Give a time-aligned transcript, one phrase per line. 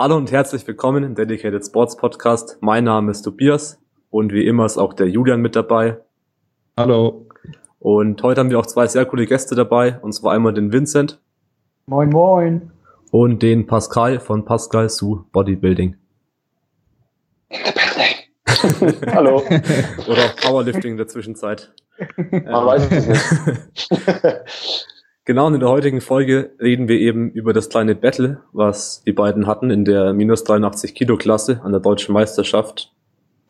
[0.00, 2.58] Hallo und herzlich willkommen im Dedicated Sports Podcast.
[2.60, 5.98] Mein Name ist Tobias und wie immer ist auch der Julian mit dabei.
[6.76, 7.26] Hallo.
[7.80, 11.20] Und heute haben wir auch zwei sehr coole Gäste dabei, und zwar einmal den Vincent.
[11.86, 12.70] Moin, moin.
[13.10, 15.96] Und den Pascal von Pascal Su Bodybuilding.
[17.48, 17.72] In the
[18.78, 19.12] building.
[19.12, 19.38] Hallo.
[20.06, 21.72] Oder Powerlifting in der Zwischenzeit.
[22.30, 23.98] Man weiß es nicht.
[25.28, 29.12] Genau, und in der heutigen Folge reden wir eben über das kleine Battle, was die
[29.12, 32.94] beiden hatten in der minus 83 Kilo Klasse an der deutschen Meisterschaft,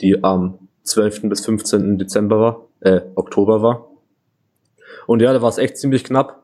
[0.00, 1.28] die am 12.
[1.28, 1.96] bis 15.
[1.96, 3.92] Dezember war, äh, Oktober war.
[5.06, 6.42] Und ja, da war es echt ziemlich knapp.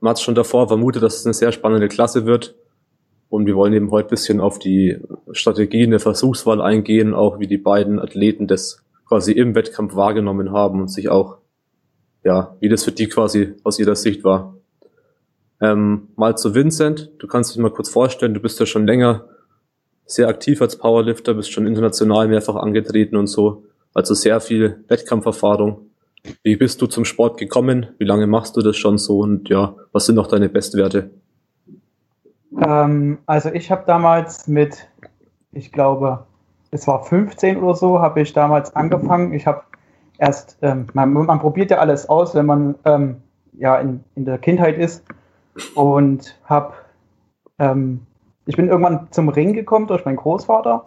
[0.00, 2.56] Man hat schon davor vermutet, dass es eine sehr spannende Klasse wird.
[3.28, 4.98] Und wir wollen eben heute bisschen auf die
[5.30, 10.80] Strategien der Versuchswahl eingehen, auch wie die beiden Athleten das quasi im Wettkampf wahrgenommen haben
[10.80, 11.38] und sich auch
[12.24, 14.54] ja, wie das für die quasi aus ihrer Sicht war.
[15.60, 19.24] Ähm, mal zu Vincent, du kannst dich mal kurz vorstellen, du bist ja schon länger
[20.06, 25.90] sehr aktiv als Powerlifter, bist schon international mehrfach angetreten und so, also sehr viel Wettkampferfahrung.
[26.42, 27.88] Wie bist du zum Sport gekommen?
[27.98, 31.10] Wie lange machst du das schon so und ja, was sind noch deine Bestwerte?
[32.60, 34.88] Ähm, also ich habe damals mit,
[35.52, 36.26] ich glaube,
[36.70, 39.32] es war 15 oder so, habe ich damals angefangen.
[39.32, 39.62] Ich habe
[40.18, 43.22] erst, ähm, man, man, probiert ja alles aus, wenn man ähm,
[43.56, 45.04] ja in, in der Kindheit ist.
[45.74, 46.74] Und habe,
[47.58, 48.06] ähm,
[48.46, 50.84] ich bin irgendwann zum Ring gekommen durch meinen Großvater.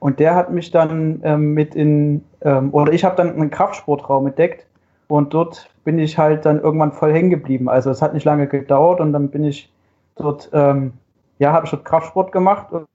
[0.00, 4.28] Und der hat mich dann ähm, mit in, ähm, oder ich habe dann einen Kraftsportraum
[4.28, 4.66] entdeckt.
[5.08, 7.68] Und dort bin ich halt dann irgendwann voll hängen geblieben.
[7.68, 9.72] Also es hat nicht lange gedauert und dann bin ich
[10.16, 10.92] dort, ähm,
[11.38, 12.70] ja, habe ich dort Kraftsport gemacht.
[12.72, 12.86] Und,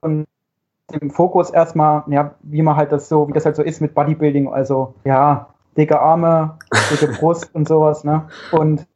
[0.00, 0.26] und
[0.92, 3.94] dem Fokus erstmal, ja, wie man halt das so, wie das halt so ist mit
[3.94, 6.58] Bodybuilding, also ja, dicke Arme,
[6.90, 8.28] dicke Brust und sowas, ne?
[8.52, 8.86] Und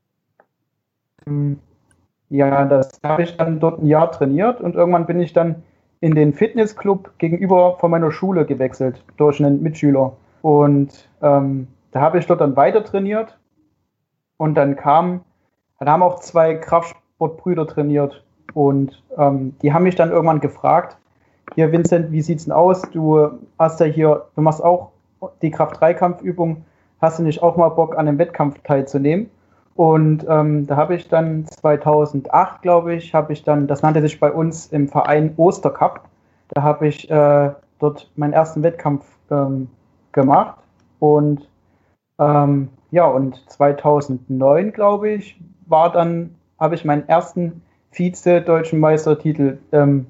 [1.26, 1.58] ähm,
[2.28, 5.62] ja, das habe ich dann dort ein Jahr trainiert und irgendwann bin ich dann
[6.00, 10.12] in den Fitnessclub gegenüber von meiner Schule gewechselt durch einen Mitschüler.
[10.42, 13.38] Und ähm, da habe ich dort dann weiter trainiert
[14.38, 15.22] und dann kam,
[15.78, 18.24] dann haben auch zwei Kraftsportbrüder trainiert
[18.54, 20.96] und ähm, die haben mich dann irgendwann gefragt,
[21.54, 22.82] hier Vincent, wie sieht's denn aus?
[22.92, 24.90] Du hast ja hier, du machst auch
[25.42, 26.64] die Kraft-3-Kampfübung.
[27.00, 29.30] Hast du nicht auch mal Bock, an einem Wettkampf teilzunehmen?
[29.74, 34.20] Und ähm, da habe ich dann 2008, glaube ich, habe ich dann, das nannte sich
[34.20, 36.02] bei uns im Verein Ostercup,
[36.48, 39.68] da habe ich äh, dort meinen ersten Wettkampf ähm,
[40.12, 40.56] gemacht.
[40.98, 41.48] Und
[42.18, 47.62] ähm, ja, und 2009, glaube ich, war dann, habe ich meinen ersten
[47.92, 50.06] Vize-Deutschen Meistertitel ähm,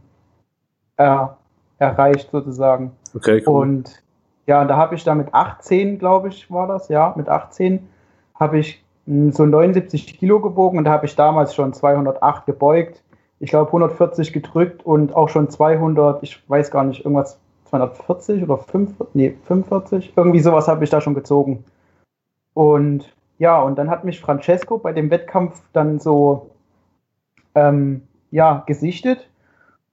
[1.00, 1.36] er,
[1.78, 2.92] erreicht sozusagen.
[3.14, 3.62] Okay, cool.
[3.62, 4.02] Und
[4.46, 7.88] ja, da habe ich dann mit 18, glaube ich, war das, ja, mit 18
[8.34, 13.02] habe ich so 79 Kilo gewogen und da habe ich damals schon 208 gebeugt,
[13.38, 18.58] ich glaube 140 gedrückt und auch schon 200, ich weiß gar nicht, irgendwas 240 oder
[18.58, 21.64] 5, nee, 45, irgendwie sowas habe ich da schon gezogen.
[22.52, 26.50] Und ja, und dann hat mich Francesco bei dem Wettkampf dann so
[27.54, 29.29] ähm, ja, gesichtet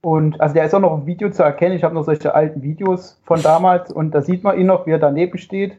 [0.01, 1.75] und also der ist auch noch im Video zu erkennen.
[1.75, 4.91] Ich habe noch solche alten Videos von damals und da sieht man ihn noch, wie
[4.91, 5.77] er daneben steht.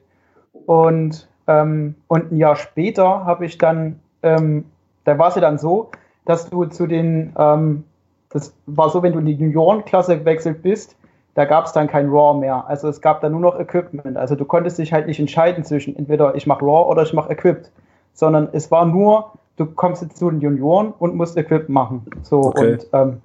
[0.66, 4.64] Und, ähm, und ein Jahr später habe ich dann, ähm,
[5.04, 5.90] da war es ja dann so,
[6.24, 7.84] dass du zu den, ähm,
[8.30, 10.96] das war so, wenn du in die Juniorenklasse gewechselt bist,
[11.34, 12.64] da gab es dann kein Raw mehr.
[12.66, 14.16] Also es gab dann nur noch Equipment.
[14.16, 17.30] Also du konntest dich halt nicht entscheiden zwischen entweder ich mache Raw oder ich mache
[17.30, 17.70] Equipped,
[18.12, 22.04] sondern es war nur, du kommst jetzt zu den Junioren und musst Equipped machen.
[22.22, 22.72] So okay.
[22.72, 23.22] und ähm,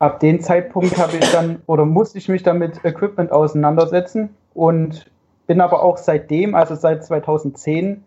[0.00, 5.08] ab dem Zeitpunkt habe ich dann oder musste ich mich dann mit Equipment auseinandersetzen und
[5.46, 8.02] bin aber auch seitdem, also seit 2010,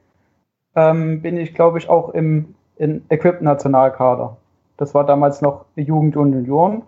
[0.76, 4.38] ähm, bin ich, glaube ich, auch im Equipment-Nationalkader.
[4.78, 6.82] Das war damals noch Jugend und Junioren.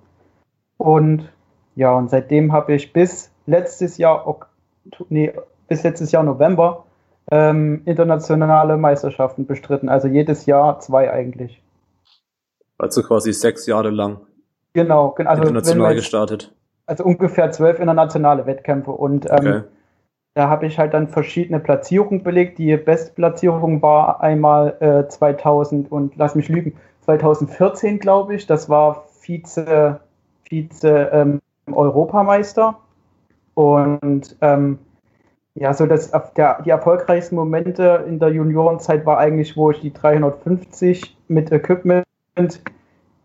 [0.78, 1.32] Und
[1.76, 4.40] ja, und seitdem habe ich bis letztes Jahr,
[5.10, 5.34] nee,
[5.68, 6.86] bis letztes Jahr November
[7.32, 9.88] ähm, internationale Meisterschaften bestritten.
[9.88, 11.62] Also jedes Jahr zwei eigentlich.
[12.78, 14.20] Also quasi sechs Jahre lang.
[14.76, 16.54] Genau, also international jetzt, gestartet.
[16.86, 19.62] Also ungefähr zwölf internationale Wettkämpfe und ähm, okay.
[20.34, 22.58] da habe ich halt dann verschiedene Platzierungen belegt.
[22.58, 26.74] Die Bestplatzierung war einmal äh, 2000 und lass mich lügen,
[27.06, 28.48] 2014 glaube ich.
[28.48, 30.02] Das war Vize,
[30.44, 32.78] Vize ähm, Europameister
[33.54, 34.80] und ähm,
[35.54, 39.94] ja, so das, der, die erfolgreichsten Momente in der Juniorenzeit war eigentlich, wo ich die
[39.94, 42.04] 350 mit Equipment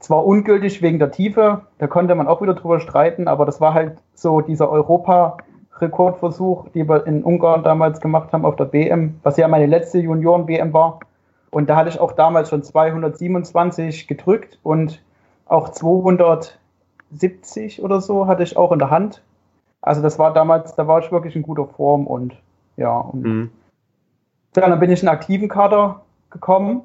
[0.01, 3.75] zwar ungültig wegen der Tiefe, da konnte man auch wieder drüber streiten, aber das war
[3.75, 9.37] halt so dieser Europa-Rekordversuch, die wir in Ungarn damals gemacht haben auf der BM, was
[9.37, 11.01] ja meine letzte Junioren-BM war.
[11.51, 15.03] Und da hatte ich auch damals schon 227 gedrückt und
[15.47, 16.59] auch 200,
[17.13, 19.23] 70 oder so hatte ich auch in der Hand.
[19.83, 22.37] Also das war damals, da war ich wirklich in guter Form und
[22.77, 22.97] ja.
[22.97, 23.51] Und mhm.
[24.53, 26.83] Dann bin ich in den aktiven Kader gekommen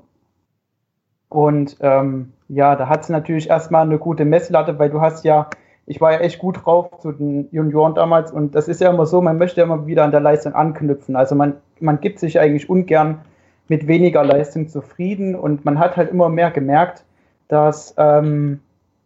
[1.29, 5.50] und ähm, ja, da hat es natürlich erstmal eine gute Messlatte, weil du hast ja,
[5.86, 9.06] ich war ja echt gut drauf zu den Junioren damals und das ist ja immer
[9.06, 11.15] so, man möchte ja immer wieder an der Leistung anknüpfen.
[11.15, 13.21] Also man, man gibt sich eigentlich ungern
[13.68, 17.03] mit weniger Leistung zufrieden und man hat halt immer mehr gemerkt,
[17.47, 18.59] dass, ähm,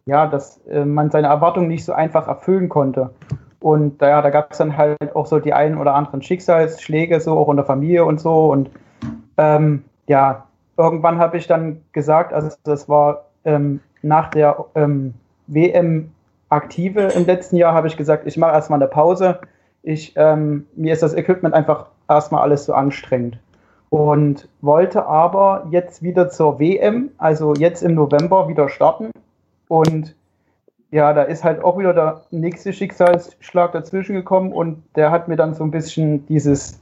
[0.06, 3.12] ja, dass äh, man seine Erwartungen nicht so einfach erfüllen konnte.
[3.62, 7.38] Und ja, da gab es dann halt auch so die einen oder anderen Schicksalsschläge, so
[7.38, 8.52] auch in der Familie und so.
[8.52, 8.70] Und
[9.38, 10.46] ähm, ja,
[10.78, 15.14] irgendwann habe ich dann gesagt, also das war ähm, nach der ähm,
[15.48, 16.12] WM
[16.50, 19.40] aktive im letzten Jahr, habe ich gesagt, ich mache erstmal eine Pause.
[19.84, 23.40] Ich, ähm, mir ist das Equipment einfach erstmal alles so anstrengend.
[23.90, 29.10] Und wollte aber jetzt wieder zur WM, also jetzt im November wieder starten.
[29.68, 30.16] Und
[30.92, 35.36] ja, da ist halt auch wieder der nächste Schicksalsschlag dazwischen gekommen und der hat mir
[35.36, 36.80] dann so ein bisschen dieses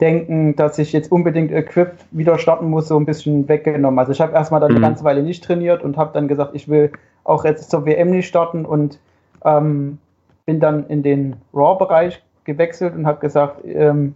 [0.00, 3.98] Denken, dass ich jetzt unbedingt equipped wieder starten muss, so ein bisschen weggenommen.
[3.98, 4.78] Also ich habe erstmal dann mhm.
[4.78, 6.90] eine ganze Weile nicht trainiert und habe dann gesagt, ich will
[7.24, 8.98] auch jetzt zur WM nicht starten und
[9.44, 9.98] ähm,
[10.46, 14.14] bin dann in den Raw-Bereich gewechselt und habe gesagt, ähm,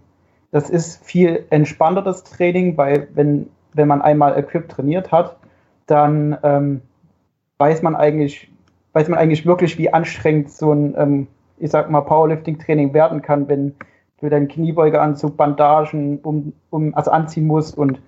[0.51, 5.37] das ist viel entspannteres Training, weil wenn, wenn man einmal equipped trainiert hat,
[5.85, 6.81] dann ähm,
[7.57, 8.51] weiß man eigentlich,
[8.93, 11.27] weiß man eigentlich wirklich, wie anstrengend so ein, ähm,
[11.57, 13.75] ich sag mal, Powerlifting-Training werden kann, wenn
[14.21, 17.99] du deinen Kniebeugeanzug, Bandagen um, um, also anziehen musst und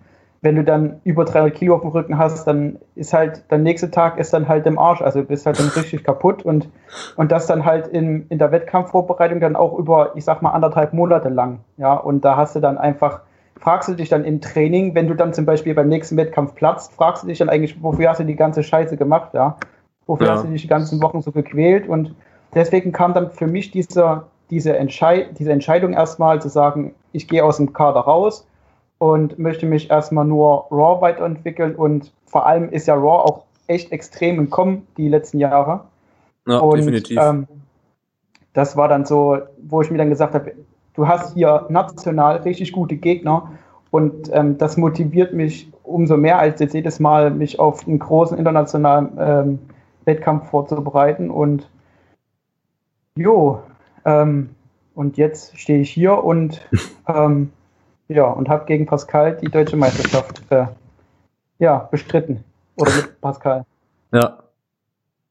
[0.41, 3.89] wenn du dann über 300 Kilo auf dem Rücken hast, dann ist halt, der nächste
[3.89, 6.69] Tag ist dann halt im Arsch, also bist halt dann richtig kaputt und,
[7.15, 10.93] und das dann halt in, in der Wettkampfvorbereitung dann auch über, ich sag mal, anderthalb
[10.93, 13.21] Monate lang, ja, und da hast du dann einfach,
[13.59, 16.93] fragst du dich dann im Training, wenn du dann zum Beispiel beim nächsten Wettkampf platzt,
[16.93, 19.57] fragst du dich dann eigentlich, wofür hast du die ganze Scheiße gemacht, ja,
[20.05, 20.33] wofür ja.
[20.33, 22.13] hast du dich die ganzen Wochen so gequält und
[22.53, 27.43] deswegen kam dann für mich dieser, diese, Entschei diese Entscheidung erstmal zu sagen, ich gehe
[27.43, 28.47] aus dem Kader raus
[28.97, 33.91] und möchte mich erstmal nur Raw weiterentwickeln und vor allem ist ja Raw auch echt
[33.91, 35.81] extrem im Kommen die letzten Jahre.
[36.47, 37.19] Ja, und, definitiv.
[37.21, 37.47] Ähm,
[38.53, 40.53] das war dann so, wo ich mir dann gesagt habe,
[40.95, 43.51] du hast hier national richtig gute Gegner
[43.91, 48.37] und ähm, das motiviert mich umso mehr als jetzt jedes Mal, mich auf einen großen
[48.37, 49.59] internationalen ähm,
[50.05, 51.69] Wettkampf vorzubereiten und
[53.15, 53.61] jo,
[54.07, 54.49] ähm,
[54.95, 56.61] und jetzt stehe ich hier und
[57.07, 57.51] ähm,
[58.07, 60.65] ja, und habe gegen Pascal die deutsche Meisterschaft äh,
[61.59, 62.43] ja, bestritten.
[62.77, 63.65] Oder mit Pascal.
[64.13, 64.39] Ja.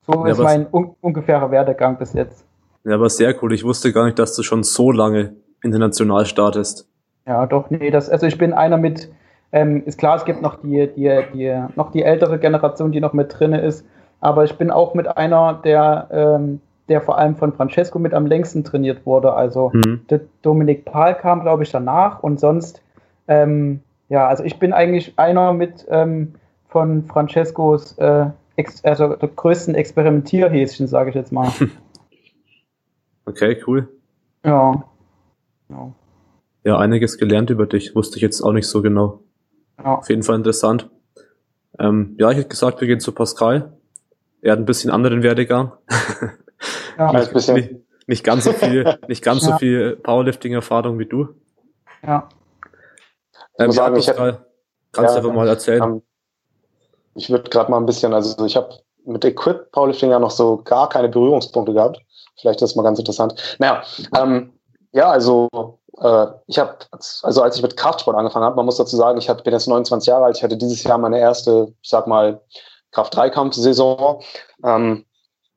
[0.06, 2.44] So ja, ist mein un ungefährer Werdegang bis jetzt.
[2.84, 3.52] Ja, aber sehr cool.
[3.52, 6.88] Ich wusste gar nicht, dass du schon so lange international startest.
[7.26, 9.10] Ja, doch, nee, das, also ich bin einer mit,
[9.50, 13.14] ähm, ist klar, es gibt noch die, die, die, noch die ältere Generation, die noch
[13.14, 13.84] mit drinne ist,
[14.20, 18.26] aber ich bin auch mit einer der, ähm, der vor allem von Francesco mit am
[18.26, 19.32] längsten trainiert wurde.
[19.32, 20.00] Also mhm.
[20.42, 22.82] Dominik Pahl kam, glaube ich, danach und sonst,
[23.28, 26.34] ähm, ja, also ich bin eigentlich einer mit ähm,
[26.68, 28.26] von Francescos, äh,
[28.82, 31.50] also der größten Experimentierhäschen, sage ich jetzt mal.
[33.28, 33.88] Okay, cool.
[34.44, 34.84] Ja.
[35.68, 35.92] ja.
[36.62, 39.20] Ja, einiges gelernt über dich, wusste ich jetzt auch nicht so genau.
[39.78, 39.96] Ja.
[39.96, 40.88] Auf jeden Fall interessant.
[41.78, 43.72] Ähm, ja, ich hätte gesagt, wir gehen zu Pascal.
[44.42, 45.72] Er hat ein bisschen anderen Werdegang.
[46.98, 47.12] Ja.
[47.12, 47.74] Nicht, nicht,
[48.06, 49.52] nicht, ganz so viel, nicht ganz ja.
[49.52, 51.28] so viel Powerlifting-Erfahrung wie du.
[52.02, 52.28] Ja.
[53.58, 54.46] Ähm, ich sagen, ich hätte,
[54.92, 55.82] kannst du einfach mal erzählen.
[55.82, 56.02] Ähm,
[57.14, 58.70] ich würde gerade mal ein bisschen, also ich habe
[59.04, 62.00] mit Equip Powerlifting ja noch so gar keine Berührungspunkte gehabt.
[62.38, 63.56] Vielleicht ist das mal ganz interessant.
[63.58, 63.82] Naja,
[64.16, 64.52] ähm,
[64.92, 65.48] ja, also
[65.98, 69.28] äh, ich habe, also als ich mit Kraftsport angefangen habe, man muss dazu sagen, ich
[69.28, 72.40] hab, bin jetzt 29 Jahre alt, ich hatte dieses Jahr meine erste, ich sag mal,
[72.92, 74.22] Kraft-3-Kampf-Saison.
[74.64, 75.05] Ähm,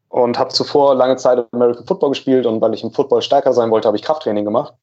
[0.09, 3.71] und habe zuvor lange Zeit American Football gespielt und weil ich im Football stärker sein
[3.71, 4.73] wollte, habe ich Krafttraining gemacht.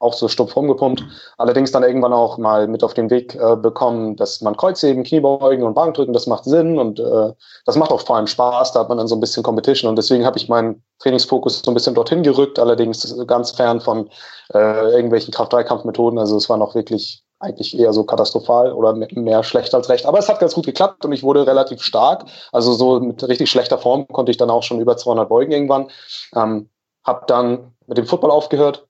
[0.00, 1.02] Auch so stumpf rumgepumpt.
[1.38, 5.64] Allerdings dann irgendwann auch mal mit auf den Weg äh, bekommen, dass man Kreuzheben, Kniebeugen
[5.64, 7.32] und Bankdrücken, das macht Sinn und äh,
[7.66, 8.72] das macht auch vor allem Spaß.
[8.72, 11.70] Da hat man dann so ein bisschen Competition und deswegen habe ich meinen Trainingsfokus so
[11.70, 14.08] ein bisschen dorthin gerückt, allerdings ganz fern von
[14.54, 16.18] äh, irgendwelchen Kraft-3-Kampfmethoden.
[16.18, 20.06] Also es war noch wirklich eigentlich eher so katastrophal oder mehr schlecht als recht.
[20.06, 22.24] Aber es hat ganz gut geklappt und ich wurde relativ stark.
[22.52, 25.88] Also so mit richtig schlechter Form konnte ich dann auch schon über 200 beugen irgendwann.
[26.34, 26.68] Ähm,
[27.04, 28.86] hab dann mit dem Football aufgehört,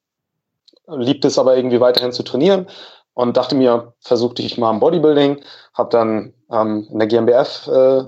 [0.87, 2.69] liebt es aber irgendwie weiterhin zu trainieren
[3.15, 5.41] und dachte mir, versuchte ich mal im Bodybuilding,
[5.75, 8.05] habe dann ähm, in der GmbF äh,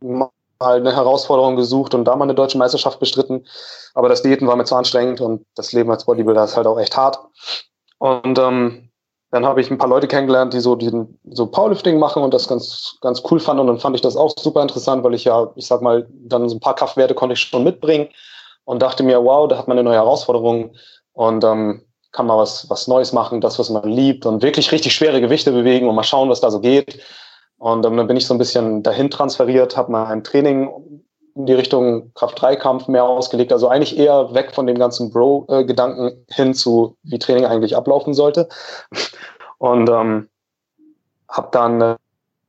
[0.00, 3.46] mal eine Herausforderung gesucht und da mal eine deutsche Meisterschaft bestritten.
[3.94, 6.78] Aber das Diäten war mir zu anstrengend und das Leben als Bodybuilder ist halt auch
[6.78, 7.18] echt hart.
[7.98, 8.90] Und ähm,
[9.34, 12.46] dann habe ich ein paar Leute kennengelernt, die so diesen so Powerlifting machen und das
[12.46, 15.50] ganz ganz cool fanden und dann fand ich das auch super interessant, weil ich ja,
[15.56, 18.10] ich sag mal, dann so ein paar Kraftwerte konnte ich schon mitbringen
[18.64, 20.76] und dachte mir, wow, da hat man eine neue Herausforderung
[21.14, 24.94] und ähm, kann mal was was Neues machen, das was man liebt und wirklich richtig
[24.94, 27.00] schwere Gewichte bewegen und mal schauen, was da so geht.
[27.58, 30.93] Und ähm, dann bin ich so ein bisschen dahin transferiert, habe mal ein Training
[31.34, 36.54] in die Richtung Kraft-3-Kampf mehr ausgelegt, also eigentlich eher weg von dem ganzen Bro-Gedanken hin
[36.54, 38.48] zu, wie Training eigentlich ablaufen sollte.
[39.58, 40.28] Und ähm,
[41.28, 41.96] habe dann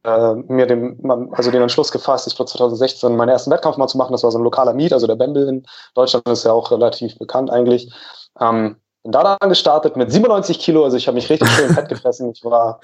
[0.04, 1.00] äh, mir den,
[1.32, 4.12] also den Entschluss gefasst, ich glaube 2016 meinen ersten Wettkampf mal zu machen.
[4.12, 5.66] Das war so ein lokaler Meet, also der Bamble in
[5.96, 7.92] Deutschland ist ja auch relativ bekannt eigentlich.
[8.40, 11.90] Ähm, bin da dann gestartet mit 97 Kilo, also ich habe mich richtig schön fett
[11.90, 12.32] gefressen.
[12.32, 12.80] Ich war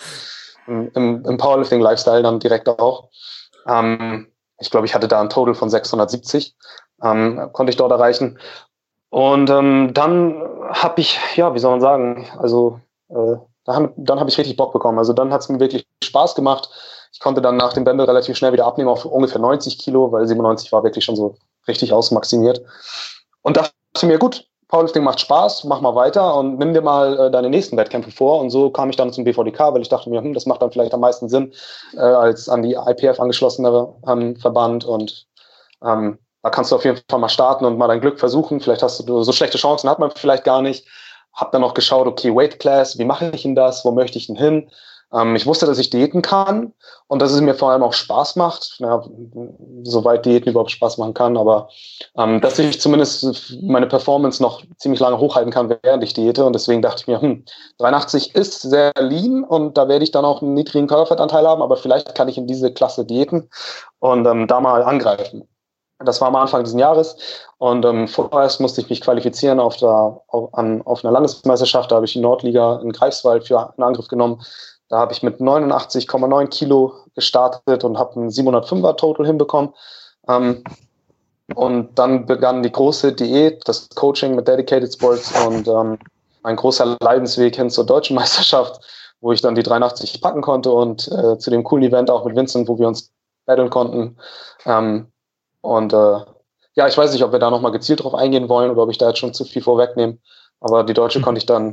[0.67, 0.91] im,
[1.25, 3.09] im Powerlifting-Lifestyle dann direkt auch.
[3.67, 4.30] Ähm,
[4.61, 6.55] ich glaube, ich hatte da ein Total von 670,
[7.03, 8.39] ähm, konnte ich dort erreichen.
[9.09, 14.37] Und ähm, dann habe ich, ja, wie soll man sagen, also äh, dann, habe ich
[14.37, 14.97] richtig Bock bekommen.
[14.97, 16.69] Also dann hat es mir wirklich Spaß gemacht.
[17.11, 20.27] Ich konnte dann nach dem Bändel relativ schnell wieder abnehmen auf ungefähr 90 Kilo, weil
[20.27, 21.35] 97 war wirklich schon so
[21.67, 22.61] richtig ausmaximiert.
[23.41, 27.29] Und dachte mir, gut, Powerlifting macht Spaß, mach mal weiter und nimm dir mal äh,
[27.29, 28.39] deine nächsten Wettkämpfe vor.
[28.39, 30.71] Und so kam ich dann zum BVDK, weil ich dachte mir, hm, das macht dann
[30.71, 31.53] vielleicht am meisten Sinn
[31.93, 34.85] äh, als an die IPF angeschlossene ähm, Verband.
[34.85, 35.27] Und
[35.83, 38.61] ähm, da kannst du auf jeden Fall mal starten und mal dein Glück versuchen.
[38.61, 40.87] Vielleicht hast du so schlechte Chancen, hat man vielleicht gar nicht.
[41.33, 43.83] Hab dann noch geschaut, okay, Weight Class, wie mache ich denn das?
[43.83, 44.69] Wo möchte ich denn hin?
[45.13, 46.73] Ähm, ich wusste, dass ich diäten kann
[47.07, 49.03] und dass es mir vor allem auch Spaß macht, ja,
[49.83, 51.69] soweit Diäten überhaupt Spaß machen kann, aber
[52.17, 56.45] ähm, dass ich zumindest meine Performance noch ziemlich lange hochhalten kann, während ich diete.
[56.45, 57.43] Und deswegen dachte ich mir, hm,
[57.79, 61.77] 83 ist sehr lean und da werde ich dann auch einen niedrigen Körperfettanteil haben, aber
[61.77, 63.49] vielleicht kann ich in diese Klasse diäten
[63.99, 65.47] und ähm, da mal angreifen.
[66.03, 67.15] Das war am Anfang dieses Jahres
[67.57, 71.91] und ähm, vorerst musste ich mich qualifizieren auf, der, auf, an, auf einer Landesmeisterschaft.
[71.91, 74.41] Da habe ich die Nordliga in Greifswald für einen Angriff genommen.
[74.91, 79.73] Da habe ich mit 89,9 Kilo gestartet und habe einen 705er Total hinbekommen.
[80.27, 80.65] Ähm,
[81.55, 85.97] und dann begann die große Diät, das Coaching mit Dedicated Sports und ähm,
[86.43, 88.81] ein großer Leidensweg hin zur deutschen Meisterschaft,
[89.21, 92.35] wo ich dann die 83 packen konnte und äh, zu dem coolen Event auch mit
[92.35, 93.13] Vincent, wo wir uns
[93.45, 94.17] battlen konnten.
[94.65, 95.07] Ähm,
[95.61, 96.19] und äh,
[96.75, 98.97] ja, ich weiß nicht, ob wir da nochmal gezielt drauf eingehen wollen oder ob ich
[98.97, 100.17] da jetzt schon zu viel vorwegnehme.
[100.59, 101.23] Aber die Deutsche mhm.
[101.23, 101.71] konnte ich dann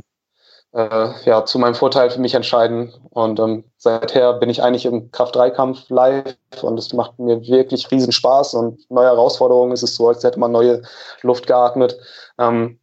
[0.73, 2.93] äh, ja, zu meinem Vorteil für mich entscheiden.
[3.09, 8.11] Und ähm, seither bin ich eigentlich im Kraft-3-Kampf live und es macht mir wirklich riesen
[8.11, 9.71] Spaß und neue Herausforderungen.
[9.71, 10.83] Es ist so, als hätte man neue
[11.21, 11.97] Luft geatmet.
[12.37, 12.79] Ähm,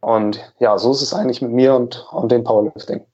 [0.00, 3.06] und ja, so ist es eigentlich mit mir und, und dem Powerlifting.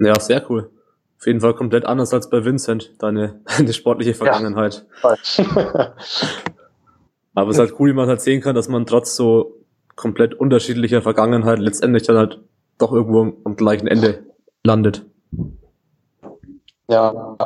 [0.00, 0.70] Ja, sehr cool.
[1.18, 4.86] Auf jeden Fall komplett anders als bei Vincent, deine, deine sportliche Vergangenheit.
[5.02, 5.14] Ja,
[7.34, 9.61] Aber es ist halt cool, wie man halt sehen kann, dass man trotz so
[9.96, 12.40] komplett unterschiedlicher Vergangenheit letztendlich dann halt
[12.78, 14.24] doch irgendwo am gleichen Ende
[14.64, 15.04] landet.
[16.88, 17.36] Ja,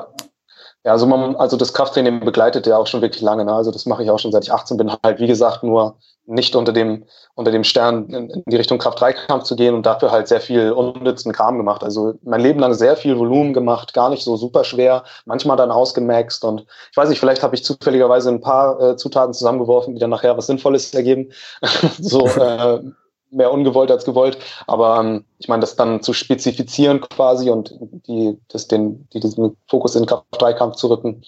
[0.86, 3.44] ja, also man, also das Krafttraining begleitet ja auch schon wirklich lange.
[3.44, 3.52] Ne?
[3.52, 6.54] Also das mache ich auch schon seit ich 18 bin, halt wie gesagt nur nicht
[6.54, 10.28] unter dem unter dem Stern in, in die Richtung Kraft-3-Kampf zu gehen und dafür halt
[10.28, 11.82] sehr viel unnützen Kram gemacht.
[11.82, 15.72] Also mein Leben lang sehr viel Volumen gemacht, gar nicht so super schwer, manchmal dann
[15.72, 20.00] ausgemaxt und ich weiß nicht, vielleicht habe ich zufälligerweise ein paar äh, Zutaten zusammengeworfen, die
[20.00, 21.32] dann nachher was Sinnvolles ergeben.
[21.98, 22.80] so äh,
[23.30, 24.38] mehr ungewollt als gewollt.
[24.66, 27.74] Aber ähm, ich meine, das dann zu spezifizieren quasi und
[28.06, 31.24] die, das, den, die, diesen Fokus in Kraft-3-Kampf zu rücken,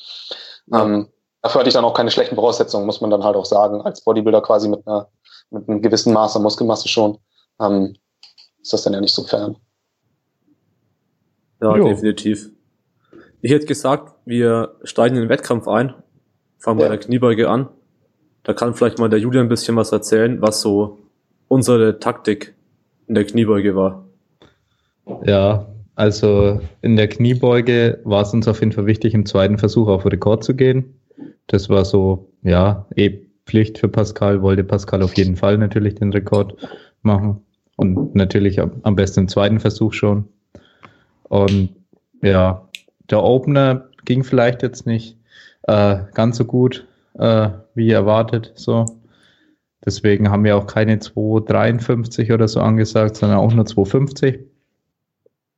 [0.66, 0.84] ja.
[0.84, 1.08] ähm,
[1.42, 4.02] dafür hatte ich dann auch keine schlechten Voraussetzungen, muss man dann halt auch sagen, als
[4.02, 5.08] Bodybuilder quasi mit einer
[5.50, 7.18] mit einem gewissen Maß an Muskelmasse schon,
[7.60, 7.96] ähm,
[8.60, 9.56] ist das dann ja nicht so fern.
[11.60, 11.88] Ja, jo.
[11.88, 12.50] definitiv.
[13.40, 15.94] Ich hätte gesagt, wir steigen in den Wettkampf ein,
[16.58, 16.86] fangen ja.
[16.86, 17.68] bei der Kniebeuge an.
[18.42, 20.98] Da kann vielleicht mal der Julian ein bisschen was erzählen, was so
[21.48, 22.54] unsere Taktik
[23.06, 24.04] in der Kniebeuge war.
[25.24, 29.88] Ja, also in der Kniebeuge war es uns auf jeden Fall wichtig, im zweiten Versuch
[29.88, 30.94] auf Rekord zu gehen.
[31.48, 36.12] Das war so, ja, eh Pflicht für Pascal, wollte Pascal auf jeden Fall natürlich den
[36.12, 36.54] Rekord
[37.02, 37.42] machen.
[37.76, 40.28] Und natürlich am besten im zweiten Versuch schon.
[41.22, 41.70] Und
[42.22, 42.68] ja,
[43.08, 45.16] der Opener ging vielleicht jetzt nicht
[45.62, 46.86] äh, ganz so gut
[47.18, 48.52] äh, wie erwartet.
[48.56, 48.84] So.
[49.88, 54.38] Deswegen haben wir auch keine 2,53 oder so angesagt, sondern auch nur 2,50,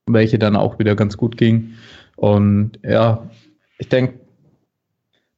[0.06, 1.74] welche dann auch wieder ganz gut ging.
[2.14, 3.28] Und ja,
[3.78, 4.20] ich denke,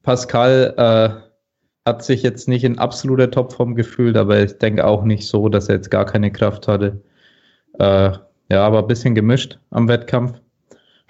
[0.02, 5.26] Pascal äh, hat sich jetzt nicht in absoluter Topform gefühlt, aber ich denke auch nicht
[5.26, 7.00] so, dass er jetzt gar keine Kraft hatte.
[7.78, 8.10] Äh,
[8.50, 10.38] ja, aber ein bisschen gemischt am Wettkampf.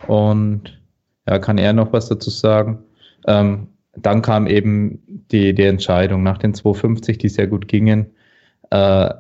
[0.06, 0.80] Und
[1.28, 2.84] ja, kann er noch was dazu sagen?
[3.26, 8.14] Ähm, dann kam eben die, die Entscheidung nach den 250, die sehr gut gingen.
[8.70, 9.10] Äh,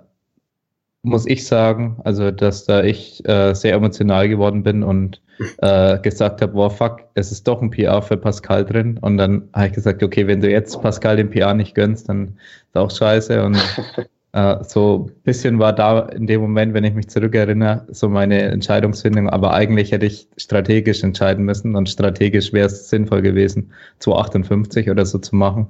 [1.02, 5.20] muss ich sagen, also dass da ich äh, sehr emotional geworden bin und
[5.58, 8.98] äh, gesagt habe, wow, fuck, es ist doch ein PR für Pascal drin.
[8.98, 12.38] Und dann habe ich gesagt, okay, wenn du jetzt Pascal den PR nicht gönnst, dann
[12.68, 13.42] ist auch scheiße.
[13.44, 13.56] Und
[14.32, 18.42] äh, so ein bisschen war da in dem Moment, wenn ich mich zurückerinnere, so meine
[18.42, 19.28] Entscheidungsfindung.
[19.28, 25.04] Aber eigentlich hätte ich strategisch entscheiden müssen und strategisch wäre es sinnvoll gewesen, 258 oder
[25.04, 25.66] so zu machen,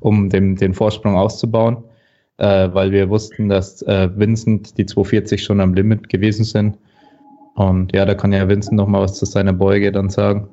[0.00, 1.84] um den, den Vorsprung auszubauen
[2.40, 6.78] äh, weil wir wussten, dass äh, Vincent die 240 schon am Limit gewesen sind.
[7.54, 10.48] Und ja, da kann ja Vincent nochmal was zu seiner Beuge dann sagen.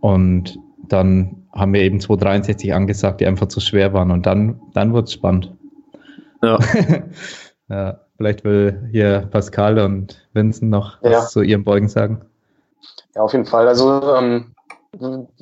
[0.00, 4.10] Und dann haben wir eben 263 angesagt, die einfach zu schwer waren.
[4.10, 5.52] Und dann, dann wurde es spannend.
[6.42, 6.58] Ja.
[7.68, 8.00] ja.
[8.16, 11.12] Vielleicht will hier Pascal und Vincent noch ja.
[11.12, 12.22] was zu ihren Beugen sagen.
[13.14, 13.68] Ja, auf jeden Fall.
[13.68, 14.54] Also ähm,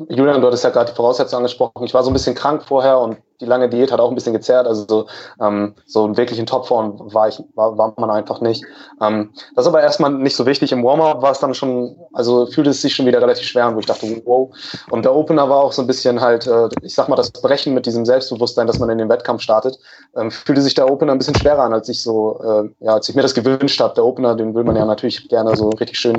[0.09, 1.85] Julian, du hattest ja gerade die Voraussetzungen angesprochen.
[1.85, 4.33] Ich war so ein bisschen krank vorher und die lange Diät hat auch ein bisschen
[4.33, 4.67] gezerrt.
[4.67, 5.07] Also so,
[5.41, 8.65] ähm, so wirklich in Topform war ich, war, war man einfach nicht.
[9.01, 10.73] Ähm, das ist aber erstmal nicht so wichtig.
[10.73, 13.75] Im Warm-up war es dann schon, also fühlte es sich schon wieder relativ schwer an,
[13.75, 14.55] wo ich dachte, wow.
[14.91, 17.75] Und der Opener war auch so ein bisschen halt, äh, ich sag mal, das Brechen
[17.75, 19.79] mit diesem Selbstbewusstsein, dass man in den Wettkampf startet,
[20.17, 23.09] ähm, fühlte sich der Opener ein bisschen schwerer an, als ich so, äh, ja, als
[23.09, 23.95] ich mir das gewünscht habe.
[23.95, 26.19] Der Opener, den will man ja natürlich gerne so richtig schön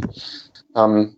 [0.75, 1.15] ähm,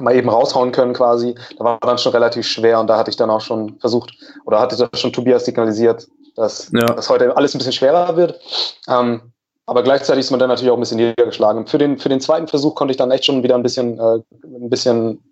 [0.00, 1.34] mal eben raushauen können quasi.
[1.58, 4.12] Da war dann schon relativ schwer und da hatte ich dann auch schon versucht
[4.44, 6.86] oder hatte das schon Tobias signalisiert, dass ja.
[6.86, 8.40] das heute alles ein bisschen schwerer wird.
[8.88, 9.32] Ähm,
[9.66, 11.66] aber gleichzeitig ist man dann natürlich auch ein bisschen niedergeschlagen.
[11.66, 14.18] Für den, für den zweiten Versuch konnte ich dann echt schon wieder ein bisschen, äh,
[14.44, 15.22] ein bisschen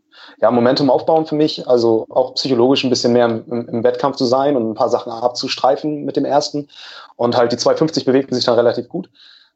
[0.40, 4.25] ja, Momentum aufbauen für mich, also auch psychologisch ein bisschen mehr im, im, Wettkampf zu
[4.25, 6.69] sein und ein paar Sachen abzustreifen mit dem ersten.
[7.16, 9.11] Und halt die 250 bewegten sich dann relativ gut.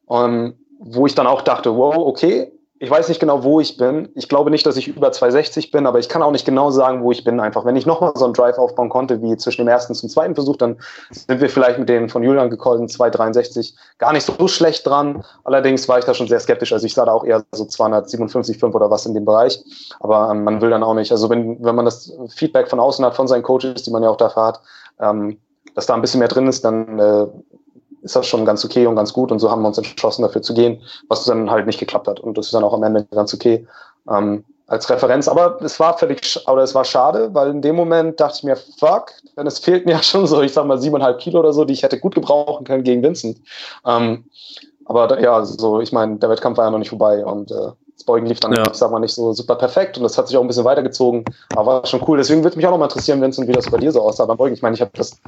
[0.05, 4.09] Um, wo ich dann auch dachte, wow, okay, ich weiß nicht genau, wo ich bin.
[4.13, 7.01] Ich glaube nicht, dass ich über 260 bin, aber ich kann auch nicht genau sagen,
[7.01, 7.39] wo ich bin.
[7.39, 10.35] Einfach, wenn ich nochmal so einen Drive aufbauen konnte, wie zwischen dem ersten und zweiten
[10.35, 10.77] Versuch, dann
[11.09, 15.23] sind wir vielleicht mit den von Julian gecallten 263 gar nicht so schlecht dran.
[15.43, 16.71] Allerdings war ich da schon sehr skeptisch.
[16.71, 19.59] Also ich sah da auch eher so 257,5 oder was in dem Bereich.
[19.99, 21.11] Aber ähm, man will dann auch nicht.
[21.11, 24.09] Also wenn, wenn man das Feedback von außen hat, von seinen Coaches, die man ja
[24.09, 24.61] auch dafür hat,
[24.99, 25.37] ähm,
[25.73, 27.27] dass da ein bisschen mehr drin ist, dann äh,
[28.07, 29.31] ist das schon ganz okay und ganz gut.
[29.31, 32.19] Und so haben wir uns entschlossen, dafür zu gehen, was dann halt nicht geklappt hat.
[32.19, 33.67] Und das ist dann auch am Ende ganz okay
[34.09, 35.27] ähm, als Referenz.
[35.27, 38.55] Aber es war völlig, oder es war schade, weil in dem Moment dachte ich mir,
[38.55, 41.65] fuck, denn es fehlt mir ja schon so, ich sag mal, siebeneinhalb Kilo oder so,
[41.65, 43.39] die ich hätte gut gebrauchen können gegen Vincent.
[43.85, 44.25] Ähm,
[44.85, 47.71] aber da, ja, so, ich meine, der Wettkampf war ja noch nicht vorbei und äh,
[47.97, 48.63] das Beugen lief dann, ja.
[48.71, 51.25] ich sag mal, nicht so super perfekt und das hat sich auch ein bisschen weitergezogen,
[51.55, 52.17] aber war schon cool.
[52.17, 54.37] Deswegen würde mich auch noch mal interessieren, Vincent, wie das bei dir so aussah beim
[54.37, 54.53] Beugen.
[54.53, 55.19] Ich meine, ich habe das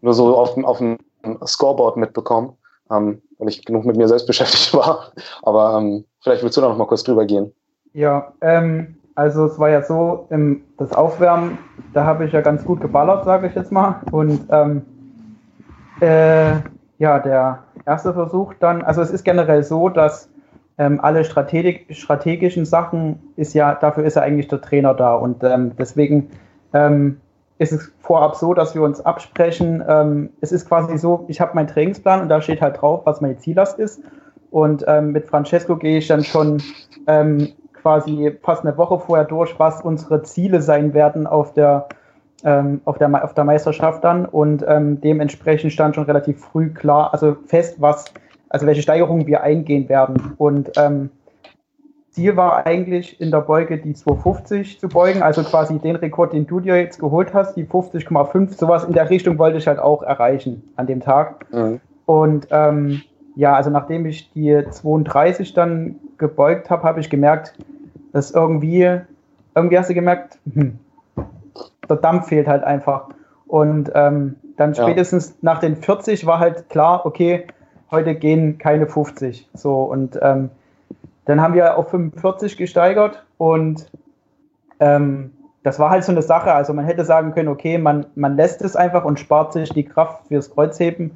[0.00, 0.98] nur so auf, auf dem
[1.46, 2.54] Scoreboard mitbekommen,
[2.90, 5.12] ähm, weil ich genug mit mir selbst beschäftigt war.
[5.42, 7.52] Aber ähm, vielleicht willst du da noch mal kurz drüber gehen.
[7.92, 11.58] Ja, ähm, also es war ja so, im, das Aufwärmen,
[11.94, 14.00] da habe ich ja ganz gut geballert, sage ich jetzt mal.
[14.10, 14.82] Und ähm,
[16.00, 16.54] äh,
[16.98, 20.28] ja, der erste Versuch dann, also es ist generell so, dass
[20.78, 25.14] ähm, alle strategischen Sachen ist ja, dafür ist ja eigentlich der Trainer da.
[25.14, 26.30] Und ähm, deswegen
[26.72, 27.20] ähm,
[27.58, 29.82] ist es vorab so, dass wir uns absprechen.
[29.86, 33.20] Ähm, es ist quasi so, ich habe meinen Trainingsplan und da steht halt drauf, was
[33.20, 34.00] meine Ziellast ist.
[34.52, 36.62] Und ähm, mit Francesco gehe ich dann schon
[37.08, 41.88] ähm, quasi fast eine Woche vorher durch, was unsere Ziele sein werden auf der,
[42.84, 44.24] auf der, auf der Meisterschaft dann.
[44.24, 48.04] Und dementsprechend stand schon relativ früh klar, also fest, was,
[48.48, 50.34] also welche Steigerungen wir eingehen werden.
[50.38, 51.10] Und ähm,
[52.10, 56.46] Ziel war eigentlich in der Beuge die 250 zu beugen, also quasi den Rekord, den
[56.46, 60.02] du dir jetzt geholt hast, die 50,5, sowas in der Richtung wollte ich halt auch
[60.02, 61.46] erreichen an dem Tag.
[61.52, 61.80] Mhm.
[62.06, 63.02] Und ähm,
[63.36, 67.54] ja, also nachdem ich die 32 dann gebeugt habe, habe ich gemerkt,
[68.12, 69.00] dass irgendwie,
[69.54, 70.78] irgendwie hast du gemerkt, hm,
[71.88, 73.10] der Dampf fehlt halt einfach.
[73.46, 75.34] Und ähm, dann spätestens ja.
[75.42, 77.46] nach den 40 war halt klar, okay,
[77.90, 79.48] heute gehen keine 50.
[79.54, 80.50] So und ähm,
[81.24, 83.90] dann haben wir auf 45 gesteigert und
[84.80, 86.52] ähm, das war halt so eine Sache.
[86.52, 89.84] Also man hätte sagen können, okay, man, man lässt es einfach und spart sich die
[89.84, 91.10] Kraft fürs Kreuzheben,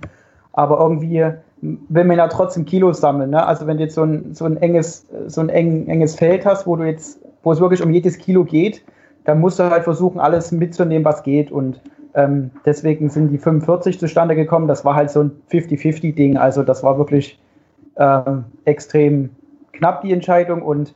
[0.52, 1.32] aber irgendwie
[1.62, 3.30] will man ja trotzdem Kilos sammeln.
[3.30, 3.46] Ne?
[3.46, 6.66] Also wenn du jetzt so ein, so ein enges, so ein eng, enges Feld hast,
[6.66, 8.82] wo du jetzt, wo es wirklich um jedes Kilo geht,
[9.24, 11.52] dann musst du halt versuchen, alles mitzunehmen, was geht.
[11.52, 11.80] Und
[12.14, 14.68] ähm, deswegen sind die 45 zustande gekommen.
[14.68, 16.36] Das war halt so ein 50-50-Ding.
[16.36, 17.38] Also das war wirklich
[17.96, 19.30] ähm, extrem
[19.72, 20.94] knapp die Entscheidung und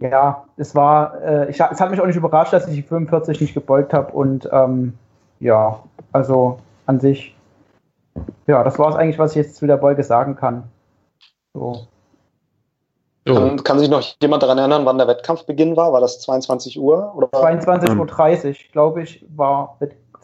[0.00, 3.40] ja, es war, äh, ich, es hat mich auch nicht überrascht, dass ich die 45
[3.40, 4.94] nicht gebeugt habe und ähm,
[5.40, 7.34] ja, also an sich,
[8.46, 10.64] ja, das war es eigentlich, was ich jetzt zu der Beuge sagen kann.
[11.54, 11.86] So.
[13.26, 15.94] Kann, kann, sich noch jemand daran erinnern, wann der Wettkampfbeginn war?
[15.94, 17.14] War das 22 Uhr?
[17.32, 19.78] 22.30 Uhr, glaube ich, war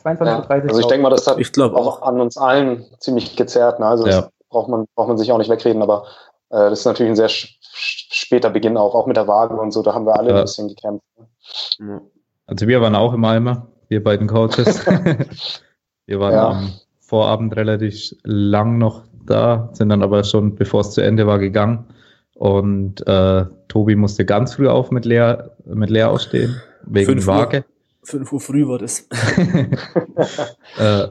[0.04, 0.26] 22.30 Uhr.
[0.26, 3.80] Ja, also ich denke mal, das hat ich auch, auch an uns allen ziemlich gezerrt.
[3.80, 3.86] Ne?
[3.86, 4.28] Also ja.
[4.48, 6.04] braucht man, braucht man sich auch nicht wegreden, aber
[6.50, 9.82] äh, das ist natürlich ein sehr später Beginn auch, auch mit der Waage und so,
[9.82, 10.36] da haben wir alle ja.
[10.36, 11.04] ein bisschen gekämpft.
[12.46, 14.86] Also wir waren auch im Eimer, wir beiden Coaches.
[16.06, 16.48] wir waren ja.
[16.50, 21.38] am Vorabend relativ lang noch da, sind dann aber schon, bevor es zu Ende war,
[21.38, 21.86] gegangen.
[22.34, 27.64] Und äh, Tobi musste ganz früh auf mit Leer, mit Leer ausstehen, wegen Fünf Waage.
[28.02, 29.08] Uhr, fünf Uhr früh war das.
[30.78, 31.08] äh,